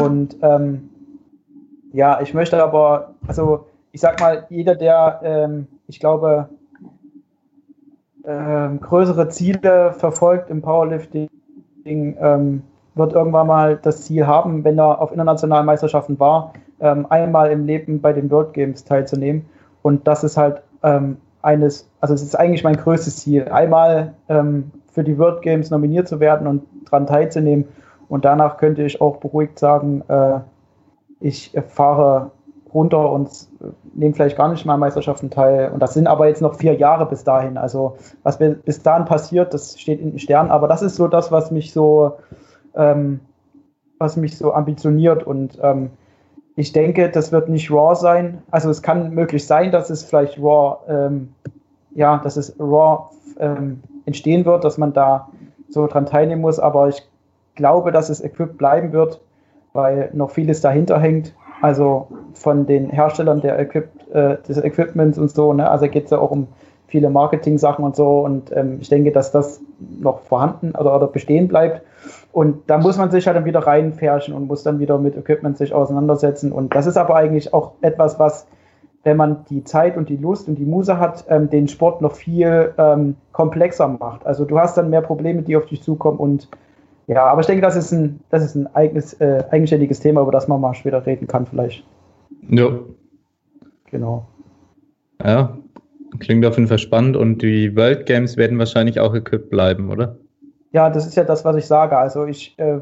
[0.00, 0.88] Und ähm,
[1.92, 6.48] ja, ich möchte aber, also ich sag mal, jeder, der, ähm, ich glaube,
[8.26, 11.28] ähm, größere Ziele verfolgt im Powerlifting,
[11.84, 12.62] ähm,
[12.94, 17.66] wird irgendwann mal das Ziel haben, wenn er auf internationalen Meisterschaften war, ähm, einmal im
[17.66, 19.46] Leben bei den World Games teilzunehmen.
[19.82, 24.70] Und das ist halt ähm, eines, also es ist eigentlich mein größtes Ziel, einmal ähm,
[24.90, 27.66] für die World Games nominiert zu werden und daran teilzunehmen.
[28.08, 30.40] Und danach könnte ich auch beruhigt sagen, äh,
[31.20, 32.30] ich fahre
[32.72, 33.30] runter und
[33.94, 35.70] nehme vielleicht gar nicht mal Meisterschaften teil.
[35.72, 37.56] Und das sind aber jetzt noch vier Jahre bis dahin.
[37.56, 40.50] Also was bis dahin passiert, das steht in den Sternen.
[40.50, 42.12] Aber das ist so das, was mich so,
[42.74, 43.20] ähm,
[43.98, 45.90] was mich so ambitioniert und ähm,
[46.56, 48.42] ich denke, das wird nicht Raw sein.
[48.50, 51.34] Also es kann möglich sein, dass es vielleicht Raw, ähm,
[51.94, 55.28] ja, dass es Raw ähm, entstehen wird, dass man da
[55.68, 56.58] so dran teilnehmen muss.
[56.58, 57.06] Aber ich
[57.56, 59.20] glaube, dass es Equip bleiben wird,
[59.74, 61.34] weil noch vieles dahinter hängt.
[61.60, 65.52] Also von den Herstellern der Equip, äh, des Equipments und so.
[65.52, 65.68] Ne?
[65.68, 66.48] Also geht es ja auch um
[66.86, 68.20] viele Marketing-Sachen und so.
[68.20, 69.60] Und ähm, ich denke, dass das
[70.00, 71.82] noch vorhanden oder, oder bestehen bleibt.
[72.32, 75.56] Und da muss man sich halt dann wieder reinfärschen und muss dann wieder mit Equipment
[75.56, 76.52] sich auseinandersetzen.
[76.52, 78.46] Und das ist aber eigentlich auch etwas, was,
[79.04, 82.12] wenn man die Zeit und die Lust und die Muse hat, ähm, den Sport noch
[82.12, 84.26] viel ähm, komplexer macht.
[84.26, 86.48] Also du hast dann mehr Probleme, die auf dich zukommen und
[87.06, 90.32] ja, aber ich denke, das ist ein, das ist ein eigenes, äh, eigenständiges Thema, über
[90.32, 91.84] das man mal später reden kann, vielleicht.
[92.48, 92.70] Ja.
[93.90, 94.26] Genau.
[95.24, 95.56] Ja,
[96.18, 100.16] klingt auf jeden Fall spannend und die World Games werden wahrscheinlich auch equipped bleiben, oder?
[100.72, 101.96] Ja, das ist ja das, was ich sage.
[101.96, 102.80] Also ich, äh,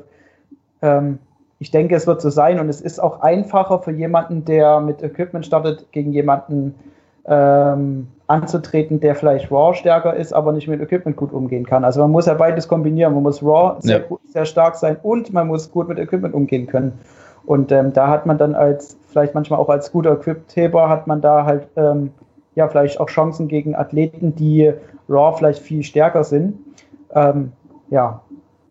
[0.82, 1.18] ähm,
[1.58, 5.02] ich denke, es wird so sein und es ist auch einfacher für jemanden, der mit
[5.02, 6.74] Equipment startet, gegen jemanden
[7.26, 11.84] ähm, anzutreten, der vielleicht Raw stärker ist, aber nicht mit Equipment gut umgehen kann.
[11.84, 13.14] Also man muss ja beides kombinieren.
[13.14, 14.06] Man muss Raw sehr, ja.
[14.06, 16.98] gut, sehr stark sein und man muss gut mit Equipment umgehen können.
[17.44, 21.20] Und ähm, da hat man dann als, vielleicht manchmal auch als guter Equipped-Heber, hat man
[21.20, 22.12] da halt ähm,
[22.54, 24.72] ja vielleicht auch Chancen gegen Athleten, die
[25.08, 26.58] Raw vielleicht viel stärker sind.
[27.14, 27.52] Ähm,
[27.90, 28.22] ja,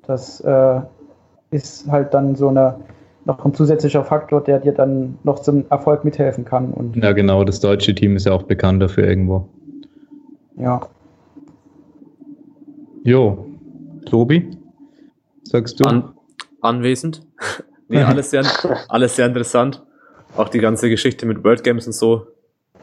[0.07, 0.81] das äh,
[1.51, 2.75] ist halt dann so eine
[3.25, 6.71] noch ein zusätzlicher Faktor, der dir dann noch zum Erfolg mithelfen kann.
[6.71, 9.47] Und ja, genau, das deutsche Team ist ja auch bekannt dafür irgendwo.
[10.57, 10.81] Ja.
[13.03, 13.45] Jo,
[14.05, 14.57] Tobi,
[15.43, 15.85] sagst du?
[15.85, 16.13] An,
[16.61, 17.25] anwesend.
[17.87, 18.43] nee, alles sehr,
[18.89, 19.83] alles sehr interessant.
[20.35, 22.27] Auch die ganze Geschichte mit World Games und so.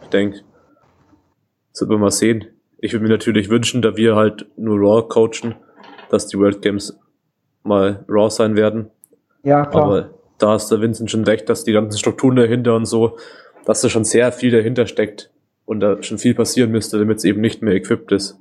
[0.03, 0.41] Ich denke,
[1.73, 2.47] das wird man mal sehen.
[2.79, 5.55] Ich würde mir natürlich wünschen, da wir halt nur Raw coachen,
[6.11, 6.99] dass die World Games
[7.63, 8.91] mal Raw sein werden.
[9.43, 9.85] Ja, klar.
[9.85, 10.11] Aber
[10.43, 13.17] da ist der Vincent schon recht, dass die ganzen Strukturen dahinter und so,
[13.65, 15.31] dass da schon sehr viel dahinter steckt
[15.67, 18.39] und da schon viel passieren müsste, damit es eben nicht mehr equipped ist.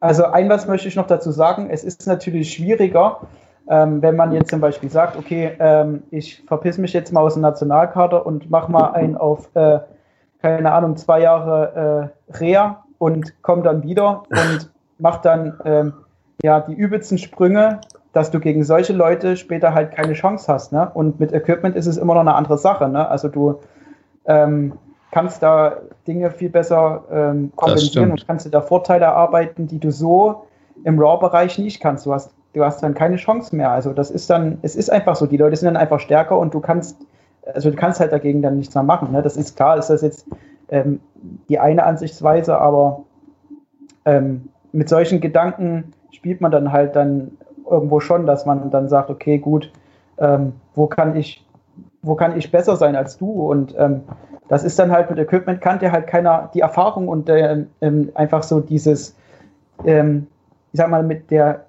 [0.00, 3.20] Also ein was möchte ich noch dazu sagen, es ist natürlich schwieriger,
[3.68, 7.34] ähm, wenn man jetzt zum Beispiel sagt, okay, ähm, ich verpiss mich jetzt mal aus
[7.34, 9.78] dem Nationalkader und mach mal einen auf, äh,
[10.40, 15.92] keine Ahnung, zwei Jahre äh, Reha und komme dann wieder und mach dann ähm,
[16.42, 17.80] ja, die übelsten Sprünge,
[18.12, 20.72] dass du gegen solche Leute später halt keine Chance hast.
[20.72, 20.90] Ne?
[20.94, 22.88] Und mit Equipment ist es immer noch eine andere Sache.
[22.88, 23.08] Ne?
[23.08, 23.60] Also du
[24.26, 24.74] ähm,
[25.10, 29.90] kannst da Dinge viel besser ähm, kompensieren und kannst dir da Vorteile erarbeiten, die du
[29.90, 30.44] so
[30.84, 32.04] im RAW-Bereich nicht kannst.
[32.04, 33.70] Du hast, du hast dann keine Chance mehr.
[33.70, 36.52] Also das ist dann, es ist einfach so, die Leute sind dann einfach stärker und
[36.52, 36.98] du kannst,
[37.54, 39.12] also du kannst halt dagegen dann nichts mehr machen.
[39.12, 39.22] Ne?
[39.22, 40.26] Das ist klar, ist das jetzt
[40.68, 41.00] ähm,
[41.48, 43.04] die eine Ansichtsweise, aber
[44.04, 47.36] ähm, mit solchen Gedanken spielt man dann halt dann
[47.72, 49.72] irgendwo schon, dass man dann sagt, okay, gut,
[50.18, 51.44] ähm, wo kann ich,
[52.02, 53.30] wo kann ich besser sein als du?
[53.30, 54.02] Und ähm,
[54.48, 58.10] das ist dann halt mit Equipment kann dir halt keiner die Erfahrung und äh, ähm,
[58.14, 59.16] einfach so dieses,
[59.84, 60.26] ähm,
[60.72, 61.64] ich sag mal, mit der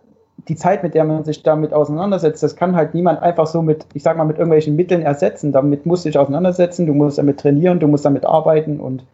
[0.47, 3.85] die Zeit, mit der man sich damit auseinandersetzt, das kann halt niemand einfach so mit,
[3.93, 5.51] ich sag mal, mit irgendwelchen Mitteln ersetzen.
[5.51, 9.05] Damit musst du dich auseinandersetzen, du musst damit trainieren, du musst damit arbeiten und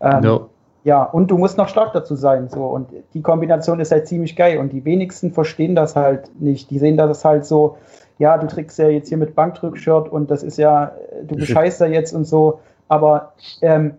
[0.00, 0.48] ähm, no.
[0.84, 2.48] Ja, und du musst noch stark dazu sein.
[2.48, 2.64] So.
[2.64, 4.58] Und die Kombination ist halt ziemlich geil.
[4.58, 6.70] Und die wenigsten verstehen das halt nicht.
[6.70, 7.76] Die sehen das halt so,
[8.18, 10.92] ja, du trägst ja jetzt hier mit Bankdrückshirt und das ist ja,
[11.24, 12.60] du bescheißt da jetzt und so.
[12.88, 13.94] Aber ähm,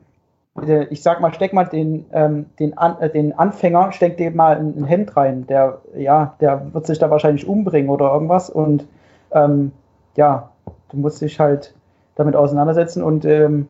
[0.66, 4.36] äh, ich sag mal, steck mal den, ähm, den, An äh, den Anfänger, steck dem
[4.36, 8.50] mal ein, ein, Hemd rein, der, ja, der wird sich da wahrscheinlich umbringen oder irgendwas
[8.50, 8.86] und
[9.32, 9.72] ähm,
[10.16, 10.50] ja,
[10.90, 11.74] du musst dich halt
[12.16, 13.68] damit auseinandersetzen und ähm,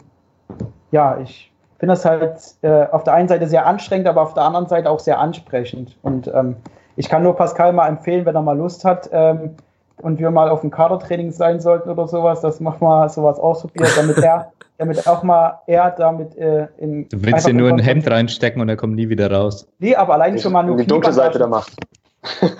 [0.91, 4.43] ja, ich finde das halt äh, auf der einen Seite sehr anstrengend, aber auf der
[4.43, 6.57] anderen Seite auch sehr ansprechend und ähm,
[6.95, 9.55] ich kann nur Pascal mal empfehlen, wenn er mal Lust hat, ähm,
[10.01, 13.91] und wir mal auf dem Kadertraining sein sollten oder sowas, dass man mal sowas ausprobiert,
[13.95, 17.09] damit er damit auch mal er damit äh, in.
[17.09, 19.67] Du willst dir nur ein Hemd reinstecken und er kommt nie wieder raus.
[19.79, 21.75] Nee, aber allein schon mal nur die dunkle Seite der Macht.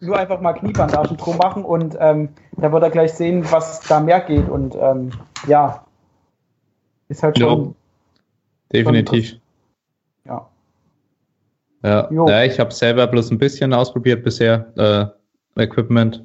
[0.00, 4.00] nur einfach mal Kniebandagen drum machen und ähm, da wird er gleich sehen, was da
[4.00, 5.10] mehr geht und ähm,
[5.46, 5.84] ja,
[7.08, 7.74] ist halt schon.
[8.72, 9.36] Definitiv.
[10.26, 10.48] Ja.
[11.82, 14.72] Ja, ja ich habe selber bloß ein bisschen ausprobiert bisher,
[15.56, 16.24] äh, Equipment.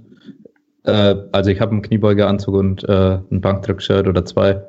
[0.84, 4.62] Äh, also ich habe einen Kniebeugeanzug und äh, ein Bankdrückshirt oder zwei.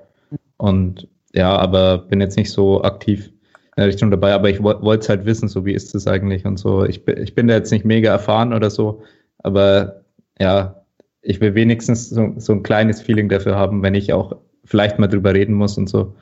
[0.57, 3.27] Und ja, aber bin jetzt nicht so aktiv
[3.77, 6.45] in der Richtung dabei, aber ich wollte es halt wissen, so wie ist es eigentlich
[6.47, 6.85] und so.
[6.85, 9.03] Ich, ich bin da jetzt nicht mega erfahren oder so,
[9.39, 10.03] aber
[10.39, 10.81] ja,
[11.23, 15.09] ich will wenigstens so, so ein kleines Feeling dafür haben, wenn ich auch vielleicht mal
[15.09, 16.15] drüber reden muss und so.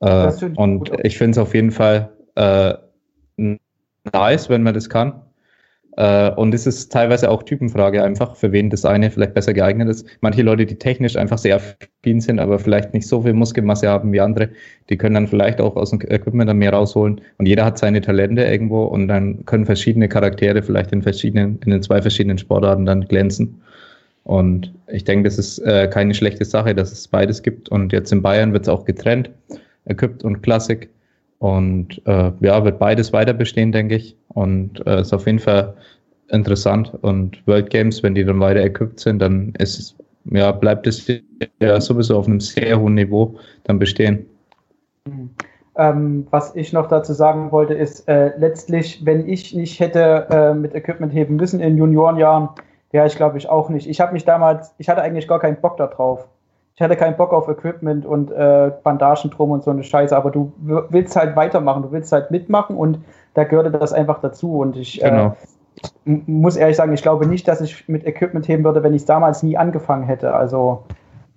[0.00, 2.74] Äh, und ich finde es auf jeden Fall äh,
[4.12, 5.20] nice, wenn man das kann.
[5.98, 9.88] Äh, und es ist teilweise auch Typenfrage einfach, für wen das eine vielleicht besser geeignet
[9.88, 10.06] ist.
[10.20, 14.12] Manche Leute, die technisch einfach sehr affin sind, aber vielleicht nicht so viel Muskelmasse haben
[14.12, 14.50] wie andere,
[14.90, 17.20] die können dann vielleicht auch aus dem Equipment dann mehr rausholen.
[17.38, 21.72] Und jeder hat seine Talente irgendwo und dann können verschiedene Charaktere vielleicht in verschiedenen, in
[21.72, 23.60] den zwei verschiedenen Sportarten dann glänzen.
[24.22, 27.70] Und ich denke, das ist äh, keine schlechte Sache, dass es beides gibt.
[27.70, 29.30] Und jetzt in Bayern wird es auch getrennt,
[29.88, 30.88] Equipped und Classic.
[31.38, 34.16] Und äh, ja, wird beides weiter bestehen, denke ich.
[34.28, 35.74] Und äh, ist auf jeden Fall
[36.28, 36.92] interessant.
[37.02, 41.06] Und World Games, wenn die dann weiter equipped sind, dann ist es, ja, bleibt es
[41.60, 44.26] ja sowieso auf einem sehr hohen Niveau dann bestehen.
[45.76, 50.54] Ähm, was ich noch dazu sagen wollte, ist äh, letztlich, wenn ich nicht hätte äh,
[50.54, 52.48] mit Equipment heben müssen in Juniorenjahren,
[52.90, 53.88] wäre ich glaube ich auch nicht.
[53.88, 56.26] Ich habe mich damals, ich hatte eigentlich gar keinen Bock darauf
[56.78, 60.30] ich hatte keinen Bock auf Equipment und äh, Bandagen drum und so eine Scheiße, aber
[60.30, 63.00] du willst halt weitermachen, du willst halt mitmachen und
[63.34, 65.34] da gehörte das einfach dazu und ich, äh, genau.
[66.04, 69.02] äh, muss ehrlich sagen, ich glaube nicht, dass ich mit Equipment heben würde, wenn ich
[69.02, 70.84] es damals nie angefangen hätte, also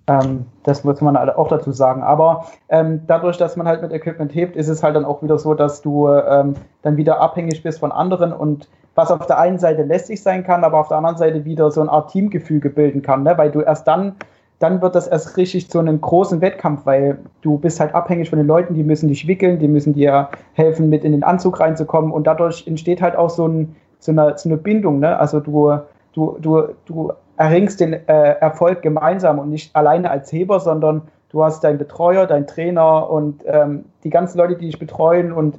[0.06, 2.04] ähm, das muss man auch dazu sagen.
[2.04, 5.40] Aber ähm, dadurch, dass man halt mit Equipment hebt, ist es halt dann auch wieder
[5.40, 9.58] so, dass du ähm, dann wieder abhängig bist von anderen und was auf der einen
[9.58, 13.02] Seite lästig sein kann, aber auf der anderen Seite wieder so eine Art Teamgefüge bilden
[13.02, 13.36] kann, ne?
[13.36, 14.14] weil du erst dann
[14.62, 18.38] dann wird das erst richtig zu einem großen Wettkampf, weil du bist halt abhängig von
[18.38, 22.12] den Leuten, die müssen dich wickeln, die müssen dir helfen, mit in den Anzug reinzukommen
[22.12, 25.00] und dadurch entsteht halt auch so, ein, so, eine, so eine Bindung.
[25.00, 25.18] Ne?
[25.18, 25.80] Also du,
[26.12, 31.42] du, du, du erringst den äh, Erfolg gemeinsam und nicht alleine als Heber, sondern du
[31.42, 35.58] hast deinen Betreuer, deinen Trainer und ähm, die ganzen Leute, die dich betreuen und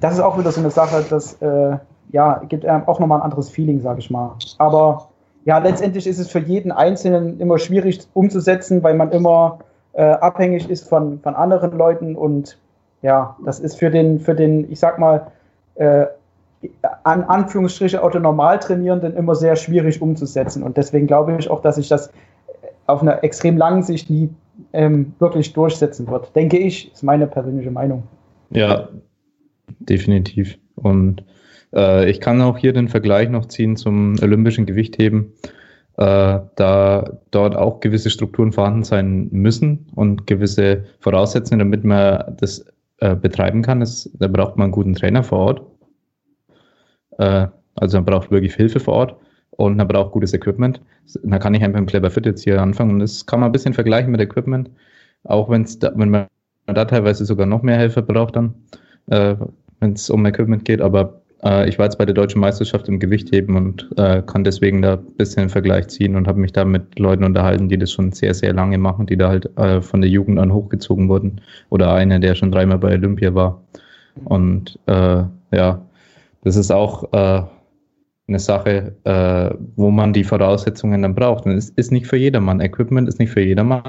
[0.00, 1.76] das ist auch wieder so eine Sache, das äh,
[2.12, 4.36] ja, gibt ähm, auch nochmal ein anderes Feeling, sag ich mal.
[4.58, 5.08] Aber
[5.44, 9.58] ja, letztendlich ist es für jeden Einzelnen immer schwierig umzusetzen, weil man immer
[9.92, 12.58] äh, abhängig ist von, von anderen Leuten und
[13.02, 15.26] ja, das ist für den, für den, ich sag mal,
[15.74, 16.06] äh,
[17.02, 20.62] an Anführungsstriche Autonormaltrainierenden immer sehr schwierig umzusetzen.
[20.62, 22.12] Und deswegen glaube ich auch, dass sich das
[22.86, 24.30] auf einer extrem langen Sicht nie
[24.72, 26.34] ähm, wirklich durchsetzen wird.
[26.36, 28.04] Denke ich, ist meine persönliche Meinung.
[28.50, 28.88] Ja,
[29.80, 30.58] definitiv.
[30.76, 31.24] Und
[31.74, 35.32] äh, ich kann auch hier den Vergleich noch ziehen zum olympischen Gewichtheben,
[35.96, 42.64] äh, da dort auch gewisse Strukturen vorhanden sein müssen und gewisse Voraussetzungen, damit man das
[42.98, 43.80] äh, betreiben kann.
[43.80, 45.62] Das, da braucht man einen guten Trainer vor Ort.
[47.18, 49.16] Äh, also man braucht wirklich Hilfe vor Ort
[49.50, 50.80] und man braucht gutes Equipment.
[51.22, 53.52] Da kann ich einfach im Clever Fit jetzt hier anfangen und das kann man ein
[53.52, 54.70] bisschen vergleichen mit Equipment,
[55.24, 56.26] auch wenn's da, wenn man
[56.66, 58.54] da teilweise sogar noch mehr Helfer braucht dann,
[59.08, 59.34] äh,
[59.80, 62.98] wenn es um Equipment geht, aber äh, ich war jetzt bei der deutschen Meisterschaft im
[62.98, 66.64] Gewichtheben und äh, kann deswegen da ein bisschen einen Vergleich ziehen und habe mich da
[66.64, 70.00] mit Leuten unterhalten, die das schon sehr, sehr lange machen, die da halt äh, von
[70.00, 71.40] der Jugend an hochgezogen wurden.
[71.70, 73.62] Oder einer, der schon dreimal bei Olympia war.
[74.24, 75.82] Und äh, ja,
[76.44, 77.42] das ist auch äh,
[78.28, 81.46] eine Sache, äh, wo man die Voraussetzungen dann braucht.
[81.46, 82.60] Und es ist nicht für jedermann.
[82.60, 83.82] Equipment ist nicht für jedermann.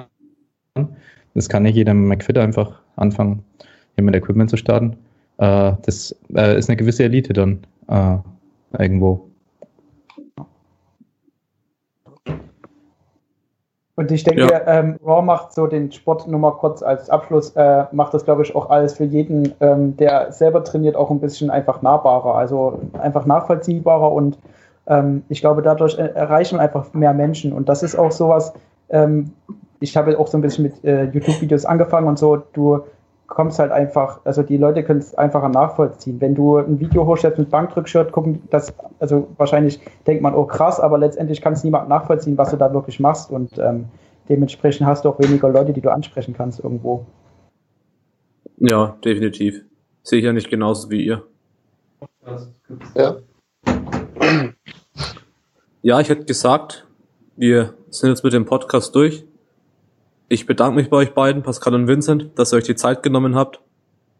[1.35, 3.43] Das kann nicht jeder McFit einfach anfangen,
[3.95, 4.97] hier mit Equipment zu starten
[5.37, 8.17] äh, das äh, ist eine gewisse Elite dann äh,
[8.77, 9.29] irgendwo.
[13.95, 14.61] Und ich denke, ja.
[14.65, 18.41] ähm, Raw macht so den Sport nur mal kurz als Abschluss, äh, macht das, glaube
[18.41, 22.79] ich, auch alles für jeden, ähm, der selber trainiert, auch ein bisschen einfach nahbarer, also
[22.99, 24.11] einfach nachvollziehbarer.
[24.11, 24.39] Und
[24.87, 27.53] ähm, ich glaube, dadurch äh, erreichen einfach mehr Menschen.
[27.53, 28.53] Und das ist auch sowas,
[28.89, 29.31] ähm,
[29.79, 32.81] ich habe auch so ein bisschen mit äh, YouTube-Videos angefangen und so, du
[33.27, 36.21] kommst halt einfach, also die Leute können es einfacher nachvollziehen.
[36.21, 40.79] Wenn du ein Video hochstellst mit Bankdrückshirt, gucken das, also wahrscheinlich denkt man, oh krass,
[40.79, 43.85] aber letztendlich kann es niemand nachvollziehen, was du da wirklich machst und ähm,
[44.29, 47.05] dementsprechend hast du auch weniger Leute, die du ansprechen kannst irgendwo.
[48.57, 49.63] Ja, definitiv.
[50.03, 51.23] Sehe ich ja nicht genauso wie ihr.
[52.95, 53.17] Ja.
[55.81, 56.87] Ja, ich hätte gesagt,
[57.35, 59.25] wir sind jetzt mit dem Podcast durch.
[60.33, 63.35] Ich bedanke mich bei euch beiden, Pascal und Vincent, dass ihr euch die Zeit genommen
[63.35, 63.61] habt.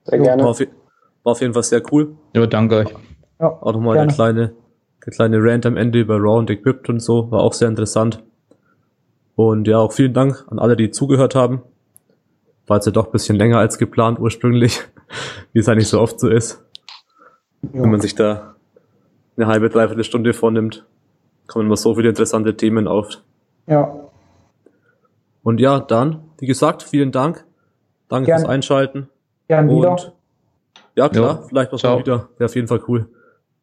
[0.03, 0.43] Sehr gerne.
[0.43, 2.15] War auf, war auf jeden Fall sehr cool.
[2.35, 2.89] Ja, danke euch.
[3.39, 4.53] Ja, auch nochmal der kleine,
[5.03, 8.21] der kleine Rant am Ende über Raw und Equipped und so, war auch sehr interessant.
[9.33, 11.63] Und ja, auch vielen Dank an alle, die zugehört haben.
[12.67, 14.81] War jetzt ja doch ein bisschen länger als geplant ursprünglich,
[15.53, 16.63] wie es eigentlich so oft so ist.
[17.63, 17.81] Ja.
[17.81, 18.53] Wenn man sich da
[19.35, 20.85] eine halbe, dreiviertel Stunde vornimmt,
[21.47, 23.17] kommen immer so viele interessante Themen auf.
[23.65, 24.11] Ja.
[25.43, 27.45] Und ja, dann, wie gesagt, vielen Dank.
[28.07, 28.39] Danke Gern.
[28.39, 29.09] fürs Einschalten.
[29.47, 29.91] Gern wieder.
[29.91, 30.13] Und
[30.95, 31.47] ja, klar, jo.
[31.47, 32.29] vielleicht noch mal wieder.
[32.37, 33.09] Wäre auf jeden Fall cool.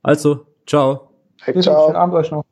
[0.02, 1.10] Also, ciao.
[1.42, 1.86] Hey, ciao.
[1.86, 2.44] Schönen Abend euch noch.